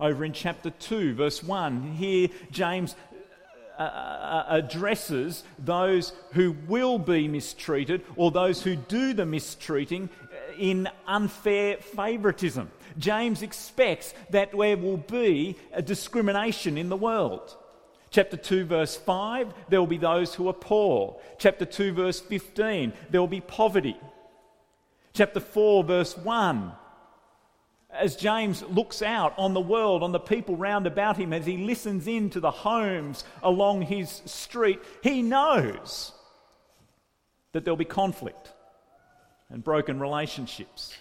Over 0.00 0.24
in 0.24 0.32
chapter 0.32 0.70
2, 0.70 1.14
verse 1.14 1.42
1, 1.42 1.92
here 1.92 2.28
James 2.50 2.96
uh, 3.78 3.82
uh, 3.82 4.44
addresses 4.48 5.44
those 5.58 6.12
who 6.32 6.56
will 6.68 6.98
be 6.98 7.28
mistreated 7.28 8.02
or 8.16 8.30
those 8.30 8.62
who 8.62 8.76
do 8.76 9.12
the 9.12 9.26
mistreating 9.26 10.08
uh, 10.22 10.52
in 10.58 10.88
unfair 11.06 11.76
favoritism. 11.78 12.70
James 12.98 13.42
expects 13.42 14.14
that 14.30 14.52
there 14.52 14.76
will 14.76 14.96
be 14.96 15.56
a 15.72 15.82
discrimination 15.82 16.78
in 16.78 16.88
the 16.88 16.96
world. 16.96 17.56
Chapter 18.10 18.36
2, 18.36 18.64
verse 18.64 18.96
5, 18.96 19.54
there 19.68 19.80
will 19.80 19.86
be 19.86 19.96
those 19.96 20.34
who 20.34 20.48
are 20.48 20.54
poor. 20.54 21.20
Chapter 21.38 21.64
2, 21.64 21.92
verse 21.92 22.20
15, 22.20 22.92
there 23.10 23.20
will 23.20 23.28
be 23.28 23.40
poverty. 23.40 23.96
Chapter 25.14 25.40
4, 25.40 25.84
verse 25.84 26.16
1, 26.16 26.72
as 27.92 28.16
James 28.16 28.62
looks 28.62 29.02
out 29.02 29.34
on 29.36 29.54
the 29.54 29.60
world, 29.60 30.02
on 30.02 30.12
the 30.12 30.20
people 30.20 30.56
round 30.56 30.86
about 30.86 31.16
him, 31.16 31.32
as 31.32 31.46
he 31.46 31.56
listens 31.56 32.06
in 32.06 32.30
to 32.30 32.40
the 32.40 32.50
homes 32.50 33.24
along 33.42 33.82
his 33.82 34.22
street, 34.26 34.80
he 35.02 35.22
knows 35.22 36.12
that 37.52 37.64
there'll 37.64 37.76
be 37.76 37.84
conflict 37.84 38.52
and 39.48 39.64
broken 39.64 39.98
relationships. 39.98 40.96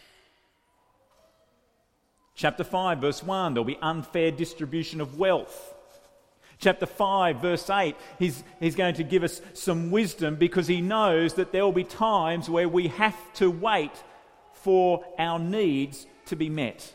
Chapter 2.36 2.64
5, 2.64 3.00
verse 3.00 3.22
1, 3.22 3.54
there'll 3.54 3.66
be 3.66 3.78
unfair 3.82 4.32
distribution 4.32 5.02
of 5.02 5.20
wealth. 5.20 5.76
Chapter 6.58 6.86
5, 6.86 7.38
verse 7.38 7.70
8, 7.70 7.96
he's, 8.18 8.44
he's 8.60 8.76
going 8.76 8.96
to 8.96 9.04
give 9.04 9.24
us 9.24 9.42
some 9.54 9.92
wisdom 9.92 10.36
because 10.36 10.68
he 10.68 10.82
knows 10.82 11.36
that 11.36 11.52
there 11.52 11.64
will 11.64 11.72
be 11.72 11.84
times 11.84 12.50
where 12.50 12.68
we 12.68 12.88
have 12.90 13.16
to 13.36 13.50
wait 13.50 13.92
for 14.54 15.06
our 15.18 15.40
needs 15.40 16.06
to 16.30 16.36
be 16.36 16.50
met. 16.50 16.94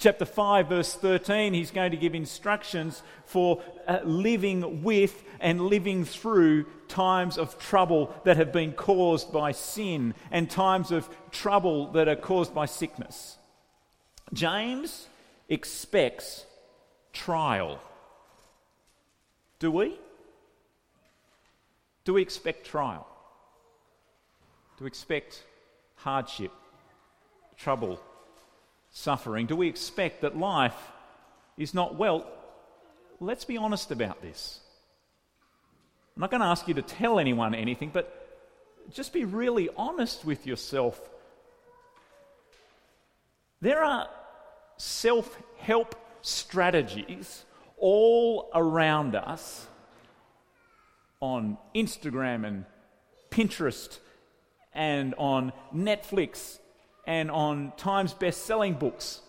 Chapter 0.00 0.24
5, 0.24 0.68
verse 0.70 0.94
13, 0.94 1.52
he's 1.52 1.70
going 1.70 1.90
to 1.90 1.96
give 1.98 2.14
instructions 2.14 3.02
for 3.26 3.62
uh, 3.86 3.98
living 4.02 4.82
with 4.82 5.22
and 5.40 5.60
living 5.60 6.06
through 6.06 6.64
times 6.88 7.36
of 7.36 7.58
trouble 7.58 8.14
that 8.24 8.38
have 8.38 8.50
been 8.50 8.72
caused 8.72 9.30
by 9.30 9.52
sin 9.52 10.14
and 10.30 10.48
times 10.48 10.90
of 10.90 11.06
trouble 11.30 11.92
that 11.92 12.08
are 12.08 12.16
caused 12.16 12.54
by 12.54 12.64
sickness. 12.64 13.36
James 14.32 15.06
expects 15.50 16.46
trial. 17.12 17.78
Do 19.58 19.70
we? 19.70 19.98
Do 22.04 22.14
we 22.14 22.22
expect 22.22 22.66
trial? 22.66 23.06
Do 24.78 24.84
we 24.84 24.88
expect 24.88 25.44
hardship, 25.96 26.52
trouble, 27.58 28.00
suffering? 28.90 29.46
Do 29.46 29.56
we 29.56 29.68
expect 29.68 30.22
that 30.22 30.36
life 30.36 30.76
is 31.56 31.74
not 31.74 31.96
well? 31.96 32.26
Let's 33.20 33.44
be 33.44 33.56
honest 33.56 33.90
about 33.90 34.22
this. 34.22 34.60
I'm 36.16 36.20
not 36.20 36.30
going 36.30 36.40
to 36.40 36.46
ask 36.46 36.68
you 36.68 36.74
to 36.74 36.82
tell 36.82 37.18
anyone 37.18 37.54
anything, 37.54 37.90
but 37.92 38.16
just 38.90 39.12
be 39.12 39.24
really 39.24 39.68
honest 39.76 40.24
with 40.24 40.46
yourself. 40.46 41.00
There 43.60 43.82
are 43.82 44.08
self 44.76 45.36
help 45.58 45.94
strategies 46.22 47.44
all 47.76 48.50
around 48.54 49.14
us 49.14 49.66
on 51.20 51.58
Instagram 51.74 52.46
and 52.46 52.64
Pinterest 53.30 53.98
and 54.72 55.14
on 55.18 55.52
Netflix 55.74 56.58
and 57.06 57.30
on 57.30 57.72
Times 57.76 58.12
best 58.12 58.44
selling 58.44 58.74
books. 58.74 59.20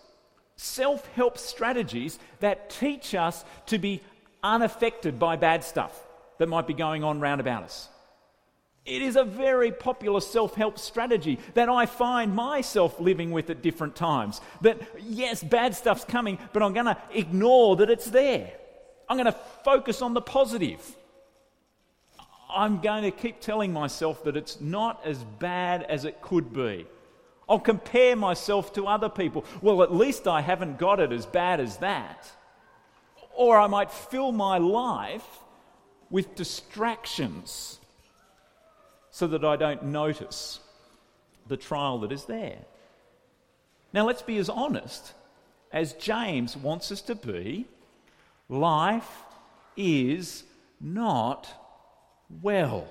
Self 0.56 1.08
help 1.13 1.38
strategies 1.38 2.20
that 2.40 2.70
teach 2.70 3.16
us 3.16 3.44
to 3.68 3.78
be 3.78 4.01
unaffected 4.44 5.20
by 5.20 5.36
bad 5.36 5.63
stuff 5.63 6.00
that 6.38 6.48
might 6.48 6.68
be 6.68 6.74
going 6.74 7.04
on 7.04 7.20
round 7.20 7.42
about 7.42 7.63
us. 7.63 7.90
It 8.86 9.04
is 9.04 9.16
a 9.16 9.24
very 9.24 9.72
popular 9.72 10.22
self 10.22 10.56
help 10.56 10.80
strategy 10.80 11.40
that 11.54 11.70
I 11.70 11.86
find 11.86 12.36
myself 12.36 13.00
living 13.00 13.32
with 13.32 13.50
at 13.50 13.62
different 13.62 13.96
times. 13.96 14.42
That, 14.62 14.82
yes, 15.00 15.44
bad 15.44 15.75
stuff's 15.75 16.04
coming, 16.04 16.40
but 16.51 16.63
I'm 16.63 16.74
going 16.74 16.88
to 16.88 16.98
ignore 17.13 17.75
that 17.78 17.90
it's 17.92 18.10
there. 18.10 18.51
I'm 19.08 19.18
going 19.18 19.32
to 19.32 19.38
focus 19.63 20.01
on 20.01 20.13
the 20.13 20.22
positive. 20.22 20.96
I'm 22.50 22.82
going 22.82 23.04
to 23.04 23.12
keep 23.12 23.40
telling 23.40 23.72
myself 23.72 24.24
that 24.24 24.36
it's 24.36 24.60
not 24.60 25.01
as 25.06 25.24
bad 25.24 25.84
as 25.84 26.06
it 26.06 26.22
could 26.22 26.51
be. 26.51 26.88
I'll 27.51 27.60
compare 27.60 28.15
myself 28.15 28.72
to 28.75 28.88
other 28.88 29.10
people. 29.10 29.43
Well, 29.62 29.84
at 29.84 29.93
least 29.93 30.25
I 30.25 30.39
haven't 30.39 30.79
got 30.79 31.01
it 31.01 31.12
as 31.12 31.25
bad 31.25 31.60
as 31.60 31.75
that. 31.77 32.31
Or 33.34 33.60
I 33.60 33.67
might 33.67 33.91
fill 33.91 34.31
my 34.31 34.58
life 34.58 35.27
with 36.10 36.34
distractions 36.36 37.77
so 39.10 39.27
that 39.27 39.43
I 39.43 39.58
don't 39.58 39.84
notice 39.84 40.62
the 41.50 41.58
trial 41.58 42.00
that 42.00 42.13
is 42.13 42.24
there. 42.24 42.60
Now, 43.91 44.08
let's 44.08 44.22
be 44.22 44.38
as 44.38 44.48
honest 44.48 45.12
as 45.74 45.91
James 45.91 46.55
wants 46.55 46.89
us 46.89 47.01
to 47.01 47.15
be. 47.15 47.67
Life 48.48 49.12
is 49.75 50.46
not 50.79 51.50
well. 52.41 52.88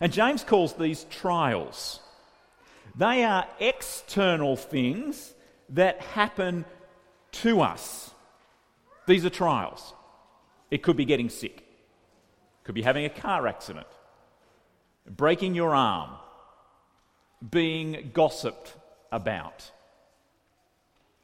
And 0.00 0.12
James 0.12 0.42
calls 0.42 0.74
these 0.74 1.04
trials. 1.04 2.00
They 2.98 3.22
are 3.22 3.46
external 3.60 4.56
things 4.56 5.32
that 5.68 6.00
happen 6.00 6.64
to 7.30 7.60
us. 7.60 8.10
These 9.06 9.24
are 9.24 9.30
trials. 9.30 9.94
It 10.72 10.82
could 10.82 10.96
be 10.96 11.04
getting 11.04 11.30
sick, 11.30 11.58
it 11.58 12.64
could 12.64 12.74
be 12.74 12.82
having 12.82 13.04
a 13.04 13.08
car 13.08 13.46
accident, 13.46 13.86
breaking 15.06 15.54
your 15.54 15.76
arm, 15.76 16.10
being 17.48 18.10
gossiped 18.12 18.74
about, 19.12 19.70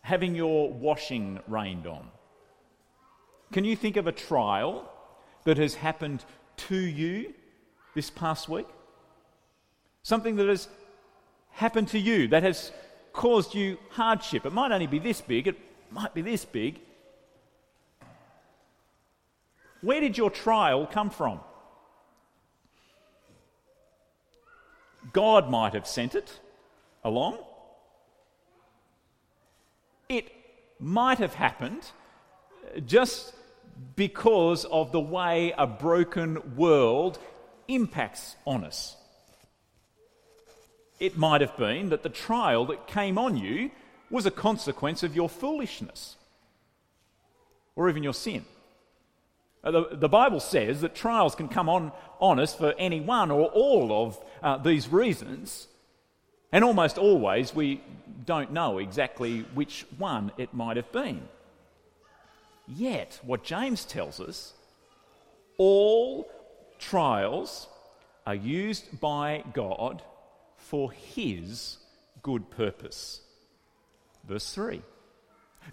having 0.00 0.36
your 0.36 0.72
washing 0.72 1.40
rained 1.48 1.88
on. 1.88 2.08
Can 3.52 3.64
you 3.64 3.74
think 3.74 3.96
of 3.96 4.06
a 4.06 4.12
trial 4.12 4.88
that 5.42 5.58
has 5.58 5.74
happened 5.74 6.24
to 6.68 6.76
you 6.76 7.34
this 7.96 8.10
past 8.10 8.48
week? 8.48 8.68
Something 10.04 10.36
that 10.36 10.48
has 10.48 10.68
happened 11.54 11.88
to 11.88 11.98
you 11.98 12.28
that 12.28 12.42
has 12.42 12.72
caused 13.12 13.54
you 13.54 13.78
hardship. 13.90 14.44
It 14.44 14.52
might 14.52 14.72
only 14.72 14.86
be 14.86 14.98
this 14.98 15.20
big, 15.20 15.46
it 15.46 15.56
might 15.90 16.14
be 16.14 16.22
this 16.22 16.44
big. 16.44 16.80
Where 19.80 20.00
did 20.00 20.18
your 20.18 20.30
trial 20.30 20.86
come 20.86 21.10
from? 21.10 21.40
God 25.12 25.50
might 25.50 25.74
have 25.74 25.86
sent 25.86 26.14
it 26.14 26.40
along. 27.04 27.38
It 30.08 30.32
might 30.80 31.18
have 31.18 31.34
happened 31.34 31.82
just 32.84 33.34
because 33.94 34.64
of 34.64 34.90
the 34.90 35.00
way 35.00 35.52
a 35.56 35.66
broken 35.66 36.56
world 36.56 37.18
impacts 37.68 38.36
on 38.44 38.64
us. 38.64 38.96
It 41.00 41.16
might 41.16 41.40
have 41.40 41.56
been 41.56 41.88
that 41.90 42.02
the 42.02 42.08
trial 42.08 42.66
that 42.66 42.86
came 42.86 43.18
on 43.18 43.36
you 43.36 43.70
was 44.10 44.26
a 44.26 44.30
consequence 44.30 45.02
of 45.02 45.16
your 45.16 45.28
foolishness 45.28 46.16
or 47.74 47.88
even 47.88 48.02
your 48.02 48.14
sin. 48.14 48.44
Uh, 49.62 49.70
the, 49.70 49.88
the 49.92 50.08
Bible 50.08 50.40
says 50.40 50.82
that 50.82 50.94
trials 50.94 51.34
can 51.34 51.48
come 51.48 51.68
on, 51.68 51.90
on 52.20 52.38
us 52.38 52.54
for 52.54 52.74
any 52.78 53.00
one 53.00 53.30
or 53.30 53.46
all 53.46 54.06
of 54.06 54.18
uh, 54.42 54.56
these 54.58 54.88
reasons, 54.88 55.66
and 56.52 56.62
almost 56.62 56.98
always 56.98 57.54
we 57.54 57.80
don't 58.26 58.52
know 58.52 58.78
exactly 58.78 59.40
which 59.54 59.86
one 59.98 60.30
it 60.36 60.52
might 60.54 60.76
have 60.76 60.90
been. 60.92 61.22
Yet, 62.68 63.18
what 63.22 63.42
James 63.42 63.84
tells 63.84 64.20
us, 64.20 64.52
all 65.58 66.30
trials 66.78 67.68
are 68.26 68.34
used 68.34 69.00
by 69.00 69.44
God 69.52 70.02
for 70.74 70.90
His 70.90 71.78
good 72.20 72.50
purpose. 72.50 73.20
Verse 74.26 74.52
3. 74.52 74.82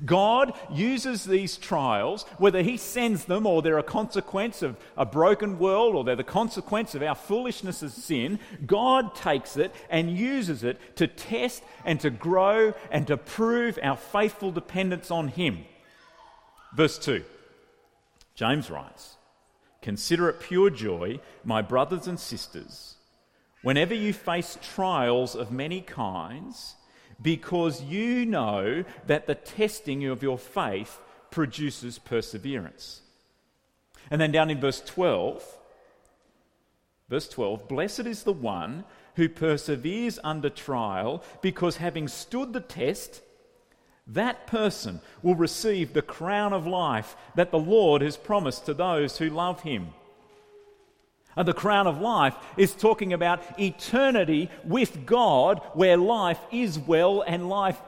God 0.05 0.53
uses 0.71 1.23
these 1.23 1.57
trials, 1.57 2.21
whether 2.37 2.61
He 2.61 2.77
sends 2.77 3.25
them 3.25 3.47
or 3.47 3.63
they're 3.63 3.79
a 3.79 3.83
consequence 3.83 4.61
of 4.61 4.77
a 4.95 5.03
broken 5.03 5.57
world 5.57 5.95
or 5.95 6.03
they're 6.03 6.15
the 6.15 6.23
consequence 6.23 6.93
of 6.93 7.01
our 7.01 7.15
foolishness 7.15 7.81
as 7.81 7.95
sin, 7.95 8.37
God 8.67 9.15
takes 9.15 9.57
it 9.57 9.73
and 9.89 10.15
uses 10.15 10.63
it 10.63 10.95
to 10.97 11.07
test 11.07 11.63
and 11.83 11.99
to 12.01 12.11
grow 12.11 12.71
and 12.91 13.07
to 13.07 13.17
prove 13.17 13.79
our 13.81 13.97
faithful 13.97 14.51
dependence 14.51 15.09
on 15.09 15.29
Him. 15.29 15.65
Verse 16.75 16.99
2 16.99 17.23
James 18.35 18.69
writes, 18.69 19.15
Consider 19.81 20.29
it 20.29 20.41
pure 20.41 20.69
joy, 20.69 21.19
my 21.43 21.63
brothers 21.63 22.05
and 22.05 22.19
sisters, 22.19 22.97
whenever 23.61 23.93
you 23.93 24.13
face 24.13 24.57
trials 24.61 25.35
of 25.35 25.51
many 25.51 25.81
kinds 25.81 26.75
because 27.21 27.83
you 27.83 28.25
know 28.25 28.83
that 29.07 29.27
the 29.27 29.35
testing 29.35 30.05
of 30.05 30.23
your 30.23 30.37
faith 30.37 30.99
produces 31.29 31.99
perseverance. 31.99 33.01
And 34.09 34.19
then 34.19 34.31
down 34.31 34.49
in 34.49 34.59
verse 34.59 34.81
12, 34.81 35.43
verse 37.09 37.29
12, 37.29 37.67
blessed 37.67 38.01
is 38.01 38.23
the 38.23 38.33
one 38.33 38.83
who 39.15 39.29
perseveres 39.29 40.19
under 40.23 40.49
trial, 40.49 41.23
because 41.41 41.77
having 41.77 42.07
stood 42.07 42.53
the 42.53 42.61
test, 42.61 43.21
that 44.07 44.47
person 44.47 45.01
will 45.21 45.35
receive 45.35 45.93
the 45.93 46.01
crown 46.01 46.53
of 46.53 46.65
life 46.65 47.15
that 47.35 47.51
the 47.51 47.59
Lord 47.59 48.01
has 48.01 48.17
promised 48.17 48.65
to 48.65 48.73
those 48.73 49.17
who 49.17 49.29
love 49.29 49.61
him. 49.61 49.89
And 51.35 51.47
the 51.47 51.53
crown 51.53 51.87
of 51.87 52.01
life 52.01 52.35
is 52.57 52.73
talking 52.73 53.13
about 53.13 53.41
eternity 53.59 54.49
with 54.65 55.05
God, 55.05 55.61
where 55.73 55.97
life 55.97 56.39
is 56.51 56.77
well 56.77 57.21
and 57.21 57.49
life 57.49 57.79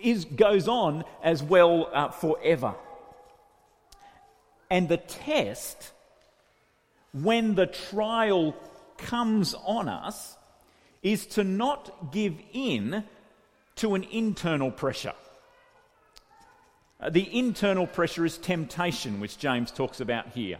is, 0.00 0.24
goes 0.24 0.68
on 0.68 1.04
as 1.22 1.42
well 1.42 1.90
uh, 1.92 2.10
forever. 2.10 2.74
And 4.70 4.88
the 4.88 4.98
test, 4.98 5.92
when 7.12 7.54
the 7.54 7.66
trial 7.66 8.54
comes 8.98 9.54
on 9.54 9.88
us, 9.88 10.36
is 11.02 11.26
to 11.26 11.44
not 11.44 12.12
give 12.12 12.34
in 12.52 13.04
to 13.76 13.94
an 13.94 14.04
internal 14.04 14.70
pressure. 14.70 15.12
Uh, 17.00 17.10
the 17.10 17.38
internal 17.38 17.86
pressure 17.86 18.24
is 18.24 18.38
temptation, 18.38 19.20
which 19.20 19.38
James 19.38 19.70
talks 19.70 20.00
about 20.00 20.28
here 20.28 20.58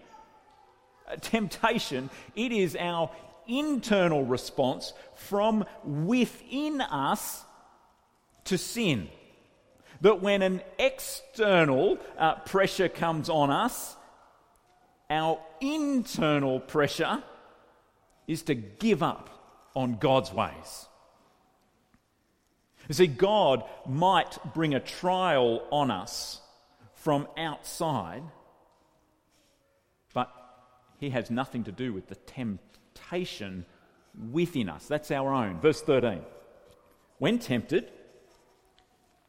temptation, 1.20 2.10
it 2.34 2.52
is 2.52 2.76
our 2.76 3.10
internal 3.46 4.24
response 4.24 4.92
from 5.14 5.64
within 5.84 6.80
us 6.80 7.44
to 8.44 8.58
sin. 8.58 9.08
That 10.00 10.20
when 10.20 10.42
an 10.42 10.62
external 10.78 11.98
uh, 12.18 12.36
pressure 12.36 12.88
comes 12.88 13.28
on 13.28 13.50
us, 13.50 13.96
our 15.08 15.38
internal 15.60 16.60
pressure 16.60 17.22
is 18.26 18.42
to 18.42 18.54
give 18.54 19.02
up 19.02 19.30
on 19.74 19.96
God's 19.98 20.32
ways. 20.32 20.86
You 22.88 22.94
see, 22.94 23.06
God 23.06 23.64
might 23.86 24.38
bring 24.54 24.74
a 24.74 24.80
trial 24.80 25.62
on 25.70 25.90
us 25.90 26.40
from 26.94 27.26
outside 27.36 28.22
he 30.98 31.10
has 31.10 31.30
nothing 31.30 31.64
to 31.64 31.72
do 31.72 31.92
with 31.92 32.08
the 32.08 32.14
temptation 32.14 33.66
within 34.32 34.68
us. 34.68 34.86
That's 34.86 35.10
our 35.10 35.32
own. 35.32 35.60
Verse 35.60 35.82
13. 35.82 36.20
When 37.18 37.38
tempted, 37.38 37.90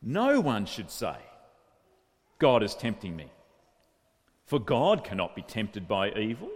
no 0.02 0.40
one 0.40 0.66
should 0.66 0.92
say, 0.92 1.16
God 2.40 2.64
is 2.64 2.76
tempting 2.76 3.16
me. 3.16 3.32
For 4.46 4.60
God 4.60 5.04
cannot 5.04 5.36
be 5.36 5.42
tempted 5.42 5.88
by 5.88 6.12
evil, 6.12 6.50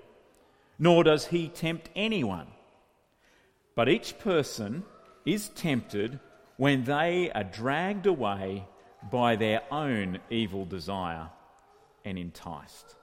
nor 0.79 1.03
does 1.03 1.27
he 1.27 1.49
tempt 1.49 1.89
anyone. 1.95 2.47
But 3.75 3.89
each 3.89 4.17
person 4.19 4.83
is 5.25 5.49
tempted 5.49 6.19
when 6.57 6.83
they 6.83 7.31
are 7.31 7.43
dragged 7.43 8.05
away 8.05 8.65
by 9.11 9.35
their 9.35 9.61
own 9.71 10.19
evil 10.29 10.65
desire 10.65 11.29
and 12.05 12.17
enticed. 12.17 12.95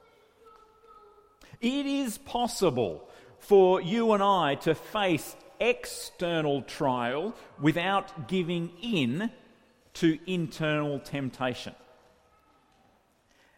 It 1.61 1.87
is 1.87 2.19
possible 2.19 3.09
for 3.39 3.81
you 3.81 4.13
and 4.13 4.23
I 4.23 4.57
to 4.57 4.75
face 4.75 5.37
external 5.61 6.63
trial 6.63 7.35
without 7.61 8.29
giving 8.29 8.71
in 8.81 9.31
to 9.95 10.19
internal 10.27 11.01
temptation. 11.01 11.75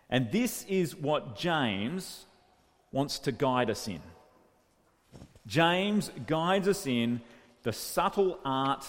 And 0.09 0.33
this 0.33 0.64
is 0.68 0.96
what 0.96 1.37
James 1.37 2.26
wants 2.92 3.18
to 3.20 3.33
guide 3.33 3.70
us 3.70 3.87
in. 3.87 4.00
James 5.46 6.11
guides 6.26 6.68
us 6.68 6.87
in 6.87 7.20
the 7.62 7.72
subtle 7.72 8.38
art 8.44 8.87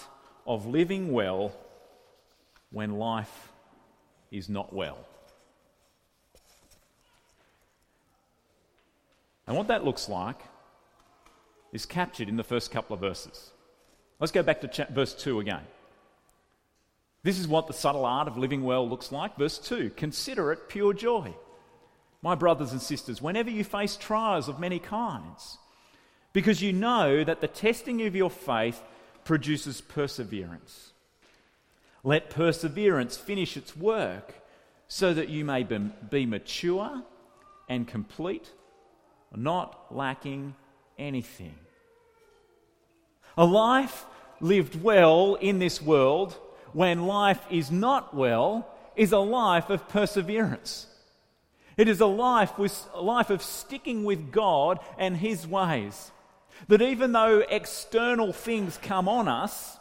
of 0.47 0.65
living 0.65 1.11
well 1.11 1.51
when 2.71 2.97
life 2.97 3.51
is 4.31 4.49
not 4.49 4.73
well. 4.73 5.05
And 9.51 9.57
what 9.57 9.67
that 9.67 9.83
looks 9.83 10.07
like 10.07 10.39
is 11.73 11.85
captured 11.85 12.29
in 12.29 12.37
the 12.37 12.43
first 12.43 12.71
couple 12.71 12.93
of 12.93 13.01
verses. 13.01 13.51
Let's 14.17 14.31
go 14.31 14.43
back 14.43 14.61
to 14.61 14.69
cha- 14.69 14.85
verse 14.89 15.13
2 15.13 15.41
again. 15.41 15.63
This 17.23 17.37
is 17.37 17.49
what 17.49 17.67
the 17.67 17.73
subtle 17.73 18.05
art 18.05 18.29
of 18.29 18.37
living 18.37 18.63
well 18.63 18.87
looks 18.87 19.11
like. 19.11 19.37
Verse 19.37 19.57
2 19.57 19.89
Consider 19.97 20.53
it 20.53 20.69
pure 20.69 20.93
joy, 20.93 21.33
my 22.21 22.33
brothers 22.33 22.71
and 22.71 22.81
sisters, 22.81 23.21
whenever 23.21 23.49
you 23.49 23.65
face 23.65 23.97
trials 23.97 24.47
of 24.47 24.57
many 24.57 24.79
kinds, 24.79 25.57
because 26.31 26.61
you 26.61 26.71
know 26.71 27.21
that 27.21 27.41
the 27.41 27.49
testing 27.49 28.03
of 28.03 28.15
your 28.15 28.29
faith 28.29 28.81
produces 29.25 29.81
perseverance. 29.81 30.93
Let 32.05 32.29
perseverance 32.29 33.17
finish 33.17 33.57
its 33.57 33.75
work 33.75 34.33
so 34.87 35.13
that 35.13 35.27
you 35.27 35.43
may 35.43 35.67
be 36.09 36.25
mature 36.25 37.03
and 37.67 37.85
complete, 37.85 38.49
not 39.35 39.93
lacking 39.95 40.55
anything. 40.97 41.55
A 43.37 43.45
life 43.45 44.05
lived 44.39 44.81
well 44.81 45.35
in 45.35 45.59
this 45.59 45.81
world 45.81 46.37
when 46.73 47.05
life 47.05 47.41
is 47.49 47.71
not 47.71 48.15
well 48.15 48.67
is 48.95 49.11
a 49.11 49.19
life 49.19 49.69
of 49.69 49.87
perseverance. 49.87 50.87
It 51.77 51.87
is 51.87 52.01
a 52.01 52.05
life, 52.05 52.57
with, 52.57 52.87
a 52.93 53.01
life 53.01 53.29
of 53.29 53.41
sticking 53.41 54.03
with 54.03 54.31
God 54.31 54.79
and 54.97 55.15
His 55.15 55.47
ways. 55.47 56.11
That 56.67 56.81
even 56.81 57.11
though 57.11 57.39
external 57.39 58.33
things 58.33 58.77
come 58.81 59.07
on 59.07 59.27
us 59.27 59.77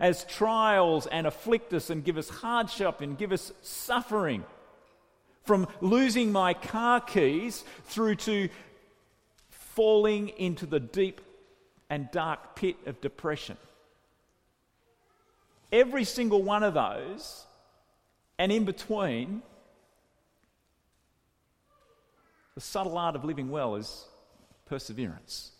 as 0.00 0.24
trials 0.24 1.06
and 1.06 1.26
afflict 1.26 1.72
us 1.72 1.90
and 1.90 2.04
give 2.04 2.18
us 2.18 2.28
hardship 2.28 3.00
and 3.00 3.16
give 3.16 3.30
us 3.30 3.52
suffering, 3.62 4.44
from 5.44 5.68
losing 5.80 6.32
my 6.32 6.54
car 6.54 7.00
keys 7.00 7.64
through 7.84 8.16
to 8.16 8.48
falling 9.74 10.28
into 10.30 10.66
the 10.66 10.80
deep 10.80 11.20
and 11.90 12.10
dark 12.10 12.56
pit 12.56 12.76
of 12.86 13.00
depression. 13.00 13.56
Every 15.72 16.04
single 16.04 16.42
one 16.42 16.62
of 16.62 16.74
those, 16.74 17.44
and 18.38 18.52
in 18.52 18.64
between, 18.64 19.42
the 22.54 22.60
subtle 22.60 22.96
art 22.96 23.16
of 23.16 23.24
living 23.24 23.50
well 23.50 23.74
is 23.74 24.06
perseverance. 24.66 25.50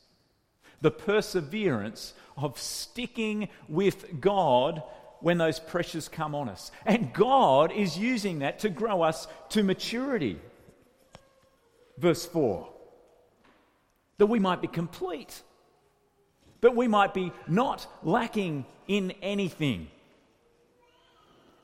The 0.80 0.90
perseverance 0.90 2.14
of 2.36 2.58
sticking 2.58 3.48
with 3.68 4.20
God 4.20 4.82
when 5.20 5.38
those 5.38 5.58
pressures 5.58 6.08
come 6.08 6.34
on 6.34 6.48
us. 6.48 6.70
And 6.84 7.12
God 7.12 7.72
is 7.72 7.98
using 7.98 8.40
that 8.40 8.60
to 8.60 8.68
grow 8.68 9.02
us 9.02 9.26
to 9.50 9.62
maturity. 9.62 10.38
Verse 11.98 12.26
4 12.26 12.68
that 14.18 14.26
we 14.26 14.38
might 14.38 14.62
be 14.62 14.68
complete, 14.68 15.42
that 16.60 16.74
we 16.74 16.88
might 16.88 17.14
be 17.14 17.32
not 17.48 17.86
lacking 18.02 18.64
in 18.86 19.12
anything. 19.22 19.88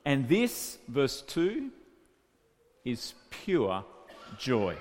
And 0.05 0.27
this, 0.27 0.77
verse 0.87 1.21
2, 1.21 1.69
is 2.83 3.13
pure 3.29 3.85
joy. 4.37 4.75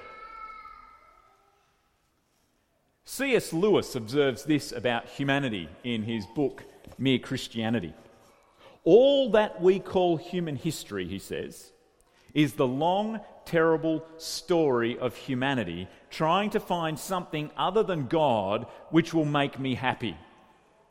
C.S. 3.05 3.53
Lewis 3.53 3.97
observes 3.97 4.45
this 4.45 4.73
about 4.73 5.07
humanity 5.07 5.69
in 5.85 6.03
his 6.03 6.25
book, 6.27 6.65
Mere 6.97 7.19
Christianity. 7.19 7.93
All 8.85 9.31
that 9.33 9.61
we 9.61 9.79
call 9.79 10.17
human 10.17 10.57
history, 10.57 11.07
he 11.07 11.19
says, 11.19 11.73
is 12.35 12.55
the 12.55 12.67
long, 12.67 13.21
terrible 13.45 14.05
story 14.17 14.99
of 14.99 15.17
humanity 15.17 15.89
trying 16.11 16.51
to 16.51 16.61
find 16.61 16.99
something 16.99 17.51
other 17.57 17.83
than 17.83 18.07
God 18.07 18.67
which 18.91 19.15
will 19.15 19.25
make 19.25 19.59
me 19.59 19.75
happy. 19.75 20.17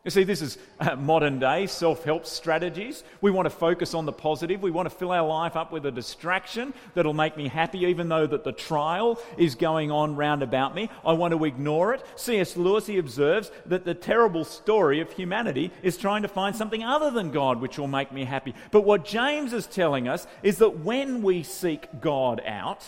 You 0.05 0.11
see, 0.11 0.23
this 0.23 0.41
is 0.41 0.57
uh, 0.79 0.95
modern 0.95 1.39
day 1.39 1.67
self 1.67 2.05
help 2.05 2.25
strategies. 2.25 3.03
We 3.19 3.31
want 3.31 3.47
to 3.47 3.49
focus 3.49 3.93
on 3.93 4.05
the 4.05 4.13
positive. 4.13 4.61
We 4.61 4.71
want 4.71 4.89
to 4.89 4.95
fill 4.95 5.11
our 5.11 5.27
life 5.27 5.57
up 5.57 5.73
with 5.73 5.85
a 5.85 5.91
distraction 5.91 6.73
that'll 6.93 7.13
make 7.13 7.35
me 7.35 7.49
happy, 7.49 7.79
even 7.79 8.07
though 8.07 8.25
that 8.25 8.45
the 8.45 8.53
trial 8.53 9.19
is 9.37 9.55
going 9.55 9.91
on 9.91 10.15
round 10.15 10.41
about 10.41 10.73
me. 10.73 10.89
I 11.05 11.11
want 11.13 11.33
to 11.33 11.43
ignore 11.43 11.93
it. 11.93 12.05
C.S. 12.15 12.55
Lewis 12.55 12.87
he 12.87 12.97
observes 12.97 13.51
that 13.65 13.83
the 13.83 13.93
terrible 13.93 14.45
story 14.45 15.01
of 15.01 15.11
humanity 15.11 15.69
is 15.83 15.97
trying 15.97 16.21
to 16.21 16.29
find 16.29 16.55
something 16.55 16.81
other 16.81 17.11
than 17.11 17.31
God 17.31 17.59
which 17.59 17.77
will 17.77 17.87
make 17.87 18.13
me 18.13 18.23
happy. 18.23 18.55
But 18.71 18.85
what 18.85 19.03
James 19.03 19.51
is 19.51 19.67
telling 19.67 20.07
us 20.07 20.27
is 20.43 20.59
that 20.59 20.79
when 20.79 21.21
we 21.21 21.43
seek 21.43 21.87
God 21.99 22.41
out, 22.47 22.85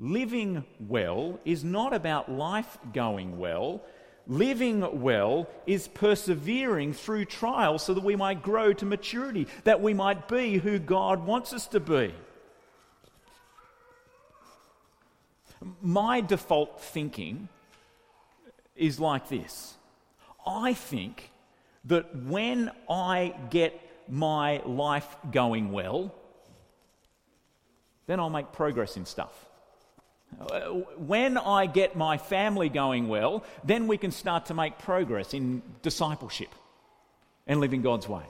Living 0.00 0.64
well 0.78 1.40
is 1.44 1.64
not 1.64 1.92
about 1.92 2.30
life 2.30 2.78
going 2.92 3.38
well. 3.38 3.82
Living 4.28 5.00
well 5.00 5.48
is 5.66 5.88
persevering 5.88 6.92
through 6.92 7.24
trials 7.24 7.82
so 7.82 7.94
that 7.94 8.04
we 8.04 8.14
might 8.14 8.42
grow 8.42 8.72
to 8.72 8.86
maturity, 8.86 9.48
that 9.64 9.80
we 9.80 9.94
might 9.94 10.28
be 10.28 10.58
who 10.58 10.78
God 10.78 11.26
wants 11.26 11.52
us 11.52 11.66
to 11.68 11.80
be. 11.80 12.14
My 15.82 16.20
default 16.20 16.80
thinking 16.80 17.48
is 18.76 19.00
like 19.00 19.28
this 19.28 19.76
I 20.46 20.74
think 20.74 21.32
that 21.86 22.14
when 22.24 22.70
I 22.88 23.34
get 23.50 23.80
my 24.08 24.62
life 24.64 25.16
going 25.32 25.72
well, 25.72 26.14
then 28.06 28.20
I'll 28.20 28.30
make 28.30 28.52
progress 28.52 28.96
in 28.96 29.04
stuff. 29.04 29.47
When 30.98 31.36
I 31.36 31.66
get 31.66 31.96
my 31.96 32.18
family 32.18 32.68
going 32.68 33.08
well, 33.08 33.44
then 33.64 33.88
we 33.88 33.96
can 33.96 34.10
start 34.10 34.46
to 34.46 34.54
make 34.54 34.78
progress 34.78 35.34
in 35.34 35.62
discipleship 35.82 36.50
and 37.46 37.60
living 37.60 37.82
God's 37.82 38.08
way. 38.08 38.22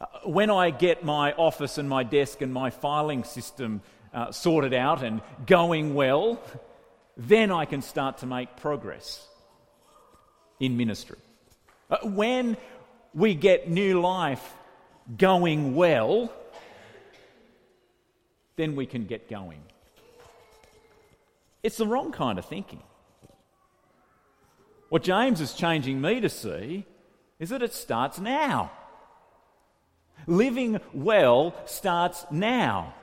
Uh, 0.00 0.06
when 0.24 0.50
I 0.50 0.70
get 0.70 1.04
my 1.04 1.32
office 1.32 1.78
and 1.78 1.88
my 1.88 2.02
desk 2.02 2.40
and 2.40 2.52
my 2.52 2.70
filing 2.70 3.24
system 3.24 3.82
uh, 4.12 4.32
sorted 4.32 4.74
out 4.74 5.04
and 5.04 5.20
going 5.46 5.94
well, 5.94 6.42
then 7.16 7.52
I 7.52 7.64
can 7.64 7.82
start 7.82 8.18
to 8.18 8.26
make 8.26 8.56
progress 8.56 9.26
in 10.58 10.76
ministry. 10.76 11.18
Uh, 11.90 11.98
when 12.02 12.56
we 13.12 13.34
get 13.34 13.68
new 13.68 14.00
life 14.00 14.54
going 15.16 15.76
well, 15.76 16.32
then 18.56 18.74
we 18.74 18.86
can 18.86 19.04
get 19.04 19.28
going 19.28 19.60
it's 21.64 21.78
the 21.78 21.86
wrong 21.86 22.12
kind 22.12 22.38
of 22.38 22.44
thinking. 22.44 22.82
What 24.90 25.02
James 25.02 25.40
is 25.40 25.54
changing 25.54 26.00
me 26.00 26.20
to 26.20 26.28
see 26.28 26.84
is 27.40 27.48
that 27.48 27.62
it 27.62 27.72
starts 27.72 28.20
now. 28.20 28.70
Living 30.26 30.78
well 30.92 31.54
starts 31.64 32.26
now. 32.30 32.94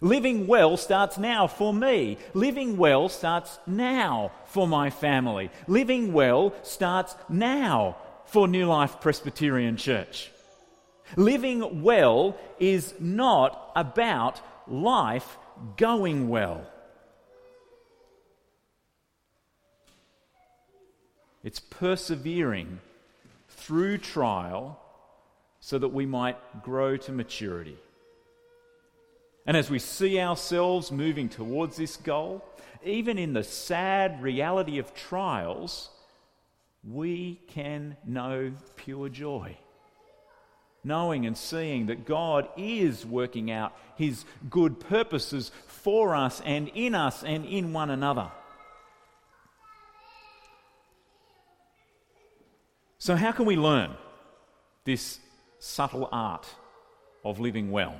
Living 0.00 0.46
well 0.46 0.76
starts 0.76 1.18
now 1.18 1.46
for 1.46 1.74
me. 1.74 2.16
Living 2.32 2.76
well 2.76 3.08
starts 3.08 3.58
now 3.66 4.30
for 4.46 4.66
my 4.68 4.88
family. 4.88 5.50
Living 5.66 6.12
well 6.12 6.54
starts 6.62 7.16
now 7.28 7.96
for 8.24 8.46
New 8.46 8.66
Life 8.66 9.00
Presbyterian 9.00 9.76
Church. 9.76 10.30
Living 11.16 11.82
well 11.82 12.36
is 12.60 12.94
not 13.00 13.72
about 13.74 14.40
life 14.68 15.36
going 15.76 16.28
well. 16.28 16.64
It's 21.42 21.60
persevering 21.60 22.80
through 23.48 23.98
trial 23.98 24.80
so 25.60 25.78
that 25.78 25.88
we 25.88 26.06
might 26.06 26.62
grow 26.62 26.96
to 26.96 27.12
maturity. 27.12 27.78
And 29.46 29.56
as 29.56 29.70
we 29.70 29.78
see 29.78 30.20
ourselves 30.20 30.92
moving 30.92 31.28
towards 31.28 31.76
this 31.76 31.96
goal, 31.96 32.44
even 32.84 33.18
in 33.18 33.32
the 33.32 33.42
sad 33.42 34.22
reality 34.22 34.78
of 34.78 34.94
trials, 34.94 35.90
we 36.84 37.40
can 37.48 37.96
know 38.06 38.52
pure 38.76 39.08
joy. 39.08 39.56
knowing 40.82 41.26
and 41.26 41.36
seeing 41.36 41.86
that 41.86 42.06
God 42.06 42.48
is 42.56 43.04
working 43.04 43.50
out 43.50 43.76
his 43.96 44.24
good 44.48 44.80
purposes 44.80 45.50
for 45.66 46.14
us 46.16 46.40
and 46.44 46.70
in 46.74 46.94
us 46.94 47.22
and 47.22 47.44
in 47.44 47.72
one 47.72 47.90
another. 47.90 48.30
So, 53.00 53.16
how 53.16 53.32
can 53.32 53.46
we 53.46 53.56
learn 53.56 53.92
this 54.84 55.20
subtle 55.58 56.06
art 56.12 56.46
of 57.24 57.40
living 57.40 57.70
well? 57.70 57.96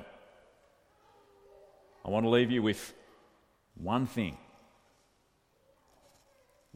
I 2.05 2.09
want 2.11 2.23
to 2.23 2.29
leave 2.29 2.51
you 2.51 2.61
with 2.61 2.93
one 3.73 4.05
thing. 4.05 4.37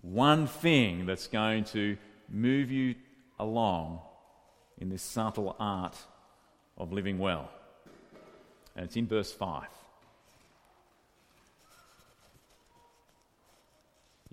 One 0.01 0.47
thing 0.47 1.05
that's 1.05 1.27
going 1.27 1.65
to 1.65 1.97
move 2.27 2.71
you 2.71 2.95
along 3.37 3.99
in 4.79 4.89
this 4.89 5.03
subtle 5.03 5.55
art 5.59 5.95
of 6.79 6.91
living 6.91 7.19
well. 7.19 7.51
And 8.75 8.85
it's 8.85 8.95
in 8.95 9.05
verse 9.05 9.31
5. 9.31 9.67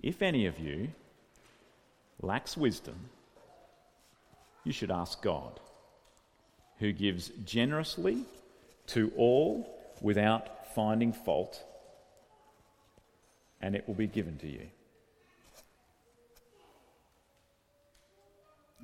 If 0.01 0.23
any 0.23 0.47
of 0.47 0.57
you 0.57 0.89
lacks 2.23 2.57
wisdom, 2.57 2.95
you 4.63 4.71
should 4.71 4.91
ask 4.91 5.21
God, 5.21 5.59
who 6.79 6.91
gives 6.91 7.29
generously 7.45 8.25
to 8.87 9.11
all 9.17 9.69
without 10.01 10.73
finding 10.73 11.13
fault, 11.13 11.63
and 13.61 13.75
it 13.75 13.87
will 13.87 13.95
be 13.95 14.07
given 14.07 14.37
to 14.37 14.47
you. 14.47 14.67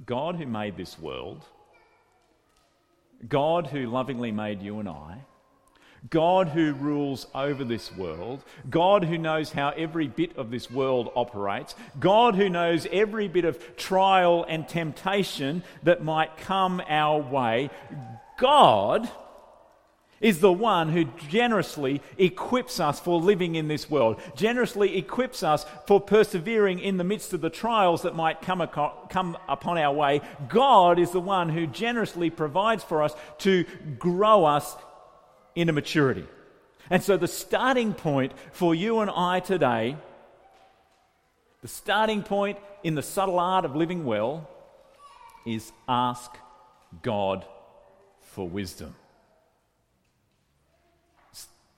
God 0.05 0.35
who 0.35 0.45
made 0.45 0.77
this 0.77 0.97
world, 0.97 1.43
God 3.27 3.67
who 3.67 3.87
lovingly 3.87 4.31
made 4.31 4.61
you 4.61 4.79
and 4.79 4.87
I, 4.87 5.25
God 6.09 6.49
who 6.49 6.73
rules 6.73 7.27
over 7.35 7.63
this 7.63 7.95
world, 7.95 8.43
God 8.69 9.03
who 9.03 9.17
knows 9.17 9.51
how 9.51 9.69
every 9.69 10.07
bit 10.07 10.37
of 10.37 10.51
this 10.51 10.71
world 10.71 11.11
operates, 11.15 11.75
God 11.99 12.35
who 12.35 12.49
knows 12.49 12.87
every 12.91 13.27
bit 13.27 13.45
of 13.45 13.75
trial 13.75 14.45
and 14.47 14.67
temptation 14.67 15.63
that 15.83 16.03
might 16.03 16.37
come 16.37 16.81
our 16.87 17.19
way, 17.19 17.69
God 18.37 19.09
is 20.21 20.39
the 20.39 20.51
one 20.51 20.89
who 20.89 21.05
generously 21.29 22.01
equips 22.17 22.79
us 22.79 22.99
for 22.99 23.19
living 23.19 23.55
in 23.55 23.67
this 23.67 23.89
world, 23.89 24.21
generously 24.35 24.97
equips 24.97 25.43
us 25.43 25.65
for 25.87 26.01
persevering 26.01 26.79
in 26.79 26.97
the 26.97 27.03
midst 27.03 27.33
of 27.33 27.41
the 27.41 27.49
trials 27.49 28.01
that 28.01 28.15
might 28.15 28.41
come, 28.41 28.65
come 29.09 29.37
upon 29.47 29.77
our 29.77 29.93
way. 29.93 30.21
God 30.49 30.99
is 30.99 31.11
the 31.11 31.21
one 31.21 31.49
who 31.49 31.67
generously 31.67 32.29
provides 32.29 32.83
for 32.83 33.01
us 33.03 33.13
to 33.39 33.65
grow 33.97 34.45
us 34.45 34.75
into 35.55 35.73
maturity. 35.73 36.25
And 36.89 37.03
so, 37.03 37.17
the 37.17 37.27
starting 37.27 37.93
point 37.93 38.33
for 38.51 38.73
you 38.73 38.99
and 38.99 39.11
I 39.11 39.39
today, 39.39 39.97
the 41.61 41.67
starting 41.67 42.23
point 42.23 42.57
in 42.83 42.95
the 42.95 43.03
subtle 43.03 43.39
art 43.39 43.65
of 43.65 43.75
living 43.75 44.05
well, 44.05 44.49
is 45.45 45.71
ask 45.87 46.31
God 47.01 47.45
for 48.21 48.47
wisdom. 48.47 48.95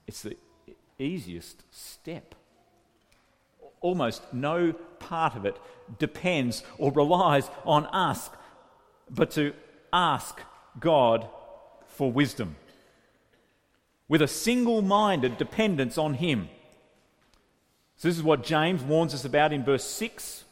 It's 0.06 0.22
the 0.22 0.36
easiest 0.98 1.62
step. 1.70 2.34
Almost 3.80 4.22
no 4.32 4.72
part 4.72 5.36
of 5.36 5.44
it 5.44 5.56
depends 5.98 6.62
or 6.78 6.92
relies 6.92 7.50
on 7.64 7.86
us, 7.86 8.30
but 9.10 9.30
to 9.32 9.52
ask 9.92 10.40
God 10.78 11.28
for 11.86 12.10
wisdom 12.10 12.56
with 14.12 14.20
a 14.20 14.28
single 14.28 14.82
minded 14.82 15.38
dependence 15.38 15.96
on 15.96 16.12
Him. 16.12 16.50
So, 17.96 18.08
this 18.08 18.18
is 18.18 18.22
what 18.22 18.44
James 18.44 18.82
warns 18.82 19.14
us 19.14 19.24
about 19.24 19.54
in 19.54 19.64
verse 19.64 19.84
6. 19.84 20.44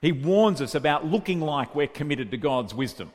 He 0.00 0.12
warns 0.12 0.62
us 0.62 0.74
about 0.74 1.04
looking 1.04 1.42
like 1.42 1.74
we're 1.74 1.86
committed 1.86 2.30
to 2.30 2.38
God's 2.38 2.72
wisdom 2.72 3.10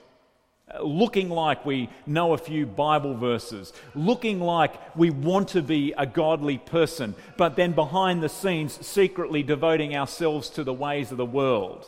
uh, 0.72 0.84
looking 0.84 1.32
like 1.32 1.66
we 1.66 1.90
know 2.06 2.34
a 2.34 2.38
few 2.38 2.68
Bible 2.68 3.16
verses, 3.16 3.74
looking 3.96 4.40
like 4.40 4.96
we 4.96 5.10
want 5.10 5.48
to 5.50 5.64
be 5.64 5.96
a 5.98 6.06
godly 6.06 6.60
person, 6.60 7.16
but 7.36 7.56
then 7.56 7.72
behind 7.72 8.22
the 8.22 8.30
scenes 8.30 8.86
secretly 8.86 9.42
devoting 9.42 9.96
ourselves 9.96 10.48
to 10.50 10.64
the 10.64 10.74
ways 10.74 11.10
of 11.12 11.18
the 11.18 11.26
world. 11.26 11.88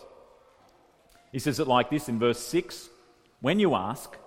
He 1.31 1.37
says 1.37 1.59
it 1.59 1.67
like 1.67 1.91
this 1.91 2.09
in 2.09 2.17
verse 2.17 2.39
6 2.39 2.89
When 3.39 3.59
you 3.59 3.75
ask, 3.75 4.17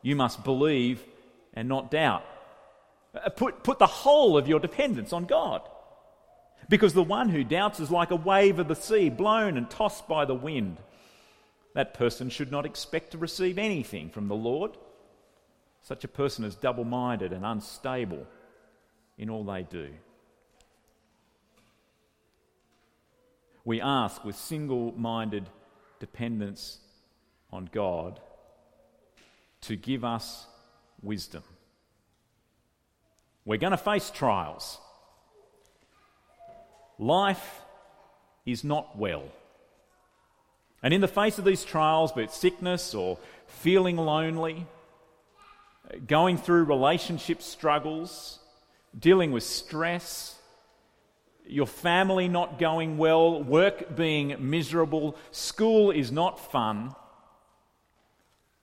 you 0.00 0.16
must 0.16 0.42
believe 0.42 1.04
and 1.52 1.68
not 1.68 1.90
doubt. 1.90 2.24
Uh, 3.14 3.28
put, 3.28 3.62
put 3.62 3.78
the 3.78 3.86
whole 3.86 4.36
of 4.38 4.48
your 4.48 4.60
dependence 4.60 5.12
on 5.12 5.24
God. 5.24 5.62
Because 6.68 6.94
the 6.94 7.02
one 7.02 7.28
who 7.28 7.44
doubts 7.44 7.80
is 7.80 7.90
like 7.90 8.10
a 8.10 8.16
wave 8.16 8.58
of 8.58 8.68
the 8.68 8.74
sea, 8.74 9.10
blown 9.10 9.56
and 9.56 9.68
tossed 9.68 10.08
by 10.08 10.24
the 10.24 10.34
wind. 10.34 10.78
That 11.74 11.94
person 11.94 12.30
should 12.30 12.50
not 12.50 12.66
expect 12.66 13.12
to 13.12 13.18
receive 13.18 13.58
anything 13.58 14.10
from 14.10 14.28
the 14.28 14.34
Lord. 14.34 14.76
Such 15.82 16.04
a 16.04 16.08
person 16.08 16.44
is 16.44 16.54
double 16.54 16.84
minded 16.84 17.32
and 17.32 17.44
unstable 17.44 18.26
in 19.18 19.28
all 19.28 19.44
they 19.44 19.62
do. 19.64 19.90
We 23.64 23.80
ask 23.80 24.24
with 24.24 24.36
single 24.36 24.92
minded 24.96 25.48
dependence 26.00 26.78
on 27.52 27.68
God 27.72 28.20
to 29.62 29.76
give 29.76 30.04
us 30.04 30.46
wisdom. 31.02 31.42
We're 33.44 33.58
going 33.58 33.72
to 33.72 33.76
face 33.76 34.10
trials. 34.10 34.78
Life 36.98 37.60
is 38.46 38.62
not 38.62 38.96
well. 38.96 39.24
And 40.82 40.92
in 40.92 41.00
the 41.00 41.08
face 41.08 41.38
of 41.38 41.44
these 41.44 41.64
trials, 41.64 42.12
be 42.12 42.22
it 42.22 42.32
sickness 42.32 42.94
or 42.94 43.18
feeling 43.46 43.96
lonely, 43.96 44.66
going 46.06 46.38
through 46.38 46.64
relationship 46.64 47.42
struggles, 47.42 48.38
dealing 48.98 49.32
with 49.32 49.42
stress, 49.44 50.36
your 51.46 51.66
family 51.66 52.28
not 52.28 52.58
going 52.58 52.98
well, 52.98 53.42
work 53.42 53.96
being 53.96 54.36
miserable, 54.38 55.16
school 55.30 55.90
is 55.90 56.10
not 56.10 56.52
fun, 56.52 56.94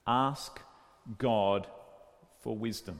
ask 0.06 0.60
God 1.18 1.66
for 2.40 2.56
wisdom. 2.56 2.98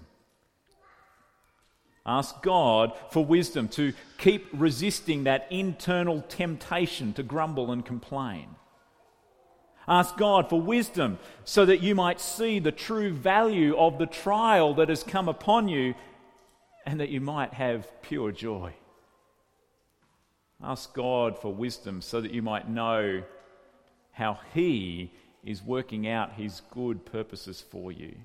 Ask 2.11 2.42
God 2.42 2.92
for 3.11 3.25
wisdom 3.25 3.68
to 3.68 3.92
keep 4.18 4.49
resisting 4.53 5.23
that 5.25 5.46
internal 5.49 6.23
temptation 6.23 7.12
to 7.12 7.23
grumble 7.23 7.70
and 7.70 7.87
complain. 7.87 8.49
Ask 9.87 10.16
God 10.16 10.51
for 10.51 10.61
wisdom 10.61 11.20
so 11.44 11.64
that 11.64 11.83
you 11.83 11.94
might 11.94 12.20
see 12.20 12.59
the 12.59 12.73
true 12.73 13.12
value 13.12 13.77
of 13.77 13.99
the 13.99 14.07
trial 14.07 14.75
that 14.75 14.88
has 14.88 15.05
come 15.05 15.29
upon 15.29 15.68
you 15.68 15.94
and 16.85 16.99
that 16.99 17.11
you 17.11 17.20
might 17.20 17.55
have 17.55 17.88
pure 18.03 18.33
joy. 18.33 18.75
Ask 20.61 20.92
God 20.92 21.38
for 21.38 21.55
wisdom 21.55 22.03
so 22.03 22.20
that 22.20 22.33
you 22.33 22.42
might 22.42 22.68
know 22.68 23.23
how 24.11 24.40
He 24.53 25.12
is 25.44 25.62
working 25.62 26.09
out 26.09 26.33
His 26.33 26.62
good 26.73 27.07
purposes 27.07 27.61
for 27.61 27.92
you. 27.92 28.16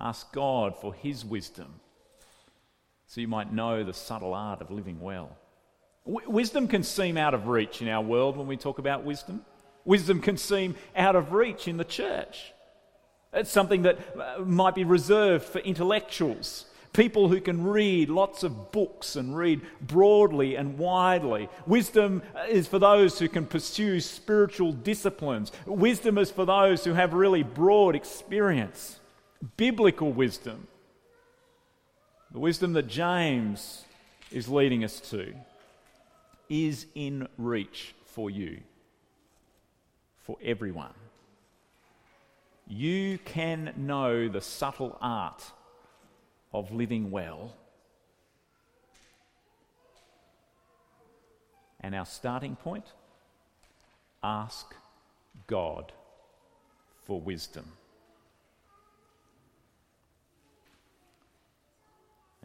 Ask 0.00 0.32
God 0.32 0.76
for 0.80 0.94
His 0.94 1.24
wisdom 1.24 1.80
so 3.10 3.20
you 3.20 3.26
might 3.26 3.52
know 3.52 3.82
the 3.82 3.92
subtle 3.92 4.34
art 4.34 4.60
of 4.60 4.70
living 4.70 5.00
well. 5.00 5.36
W- 6.06 6.30
wisdom 6.30 6.68
can 6.68 6.84
seem 6.84 7.16
out 7.16 7.34
of 7.34 7.48
reach 7.48 7.82
in 7.82 7.88
our 7.88 8.02
world 8.02 8.36
when 8.36 8.46
we 8.46 8.56
talk 8.56 8.78
about 8.78 9.02
wisdom. 9.02 9.44
Wisdom 9.84 10.20
can 10.20 10.36
seem 10.36 10.76
out 10.94 11.16
of 11.16 11.32
reach 11.32 11.66
in 11.66 11.76
the 11.76 11.84
church. 11.84 12.52
It's 13.32 13.50
something 13.50 13.82
that 13.82 13.98
uh, 14.16 14.42
might 14.44 14.76
be 14.76 14.84
reserved 14.84 15.44
for 15.44 15.58
intellectuals, 15.58 16.66
people 16.92 17.28
who 17.28 17.40
can 17.40 17.64
read 17.64 18.10
lots 18.10 18.44
of 18.44 18.70
books 18.70 19.16
and 19.16 19.36
read 19.36 19.60
broadly 19.80 20.54
and 20.54 20.78
widely. 20.78 21.48
Wisdom 21.66 22.22
is 22.48 22.68
for 22.68 22.78
those 22.78 23.18
who 23.18 23.28
can 23.28 23.44
pursue 23.44 23.98
spiritual 23.98 24.70
disciplines. 24.70 25.50
Wisdom 25.66 26.16
is 26.16 26.30
for 26.30 26.44
those 26.44 26.84
who 26.84 26.94
have 26.94 27.12
really 27.12 27.42
broad 27.42 27.96
experience. 27.96 29.00
Biblical 29.56 30.12
wisdom, 30.12 30.66
the 32.30 32.38
wisdom 32.38 32.74
that 32.74 32.86
James 32.86 33.84
is 34.30 34.48
leading 34.48 34.84
us 34.84 35.00
to, 35.10 35.34
is 36.48 36.86
in 36.94 37.26
reach 37.38 37.94
for 38.04 38.28
you, 38.28 38.60
for 40.18 40.36
everyone. 40.42 40.92
You 42.68 43.18
can 43.24 43.72
know 43.76 44.28
the 44.28 44.40
subtle 44.40 44.96
art 45.00 45.42
of 46.52 46.72
living 46.72 47.10
well. 47.10 47.54
And 51.80 51.94
our 51.94 52.06
starting 52.06 52.56
point 52.56 52.84
ask 54.22 54.74
God 55.46 55.92
for 57.04 57.20
wisdom. 57.20 57.64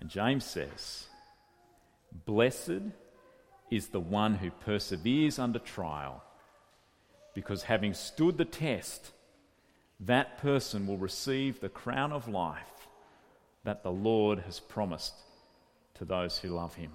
And 0.05 0.11
James 0.11 0.45
says, 0.45 1.07
Blessed 2.27 2.93
is 3.71 3.87
the 3.87 3.99
one 3.99 4.35
who 4.35 4.51
perseveres 4.51 5.39
under 5.39 5.57
trial, 5.57 6.23
because 7.33 7.63
having 7.63 7.95
stood 7.95 8.37
the 8.37 8.45
test, 8.45 9.13
that 9.99 10.37
person 10.37 10.85
will 10.85 10.99
receive 10.99 11.59
the 11.59 11.69
crown 11.69 12.11
of 12.11 12.27
life 12.27 12.87
that 13.63 13.81
the 13.81 13.91
Lord 13.91 14.41
has 14.41 14.59
promised 14.59 15.15
to 15.95 16.05
those 16.05 16.37
who 16.37 16.49
love 16.49 16.75
him. 16.75 16.91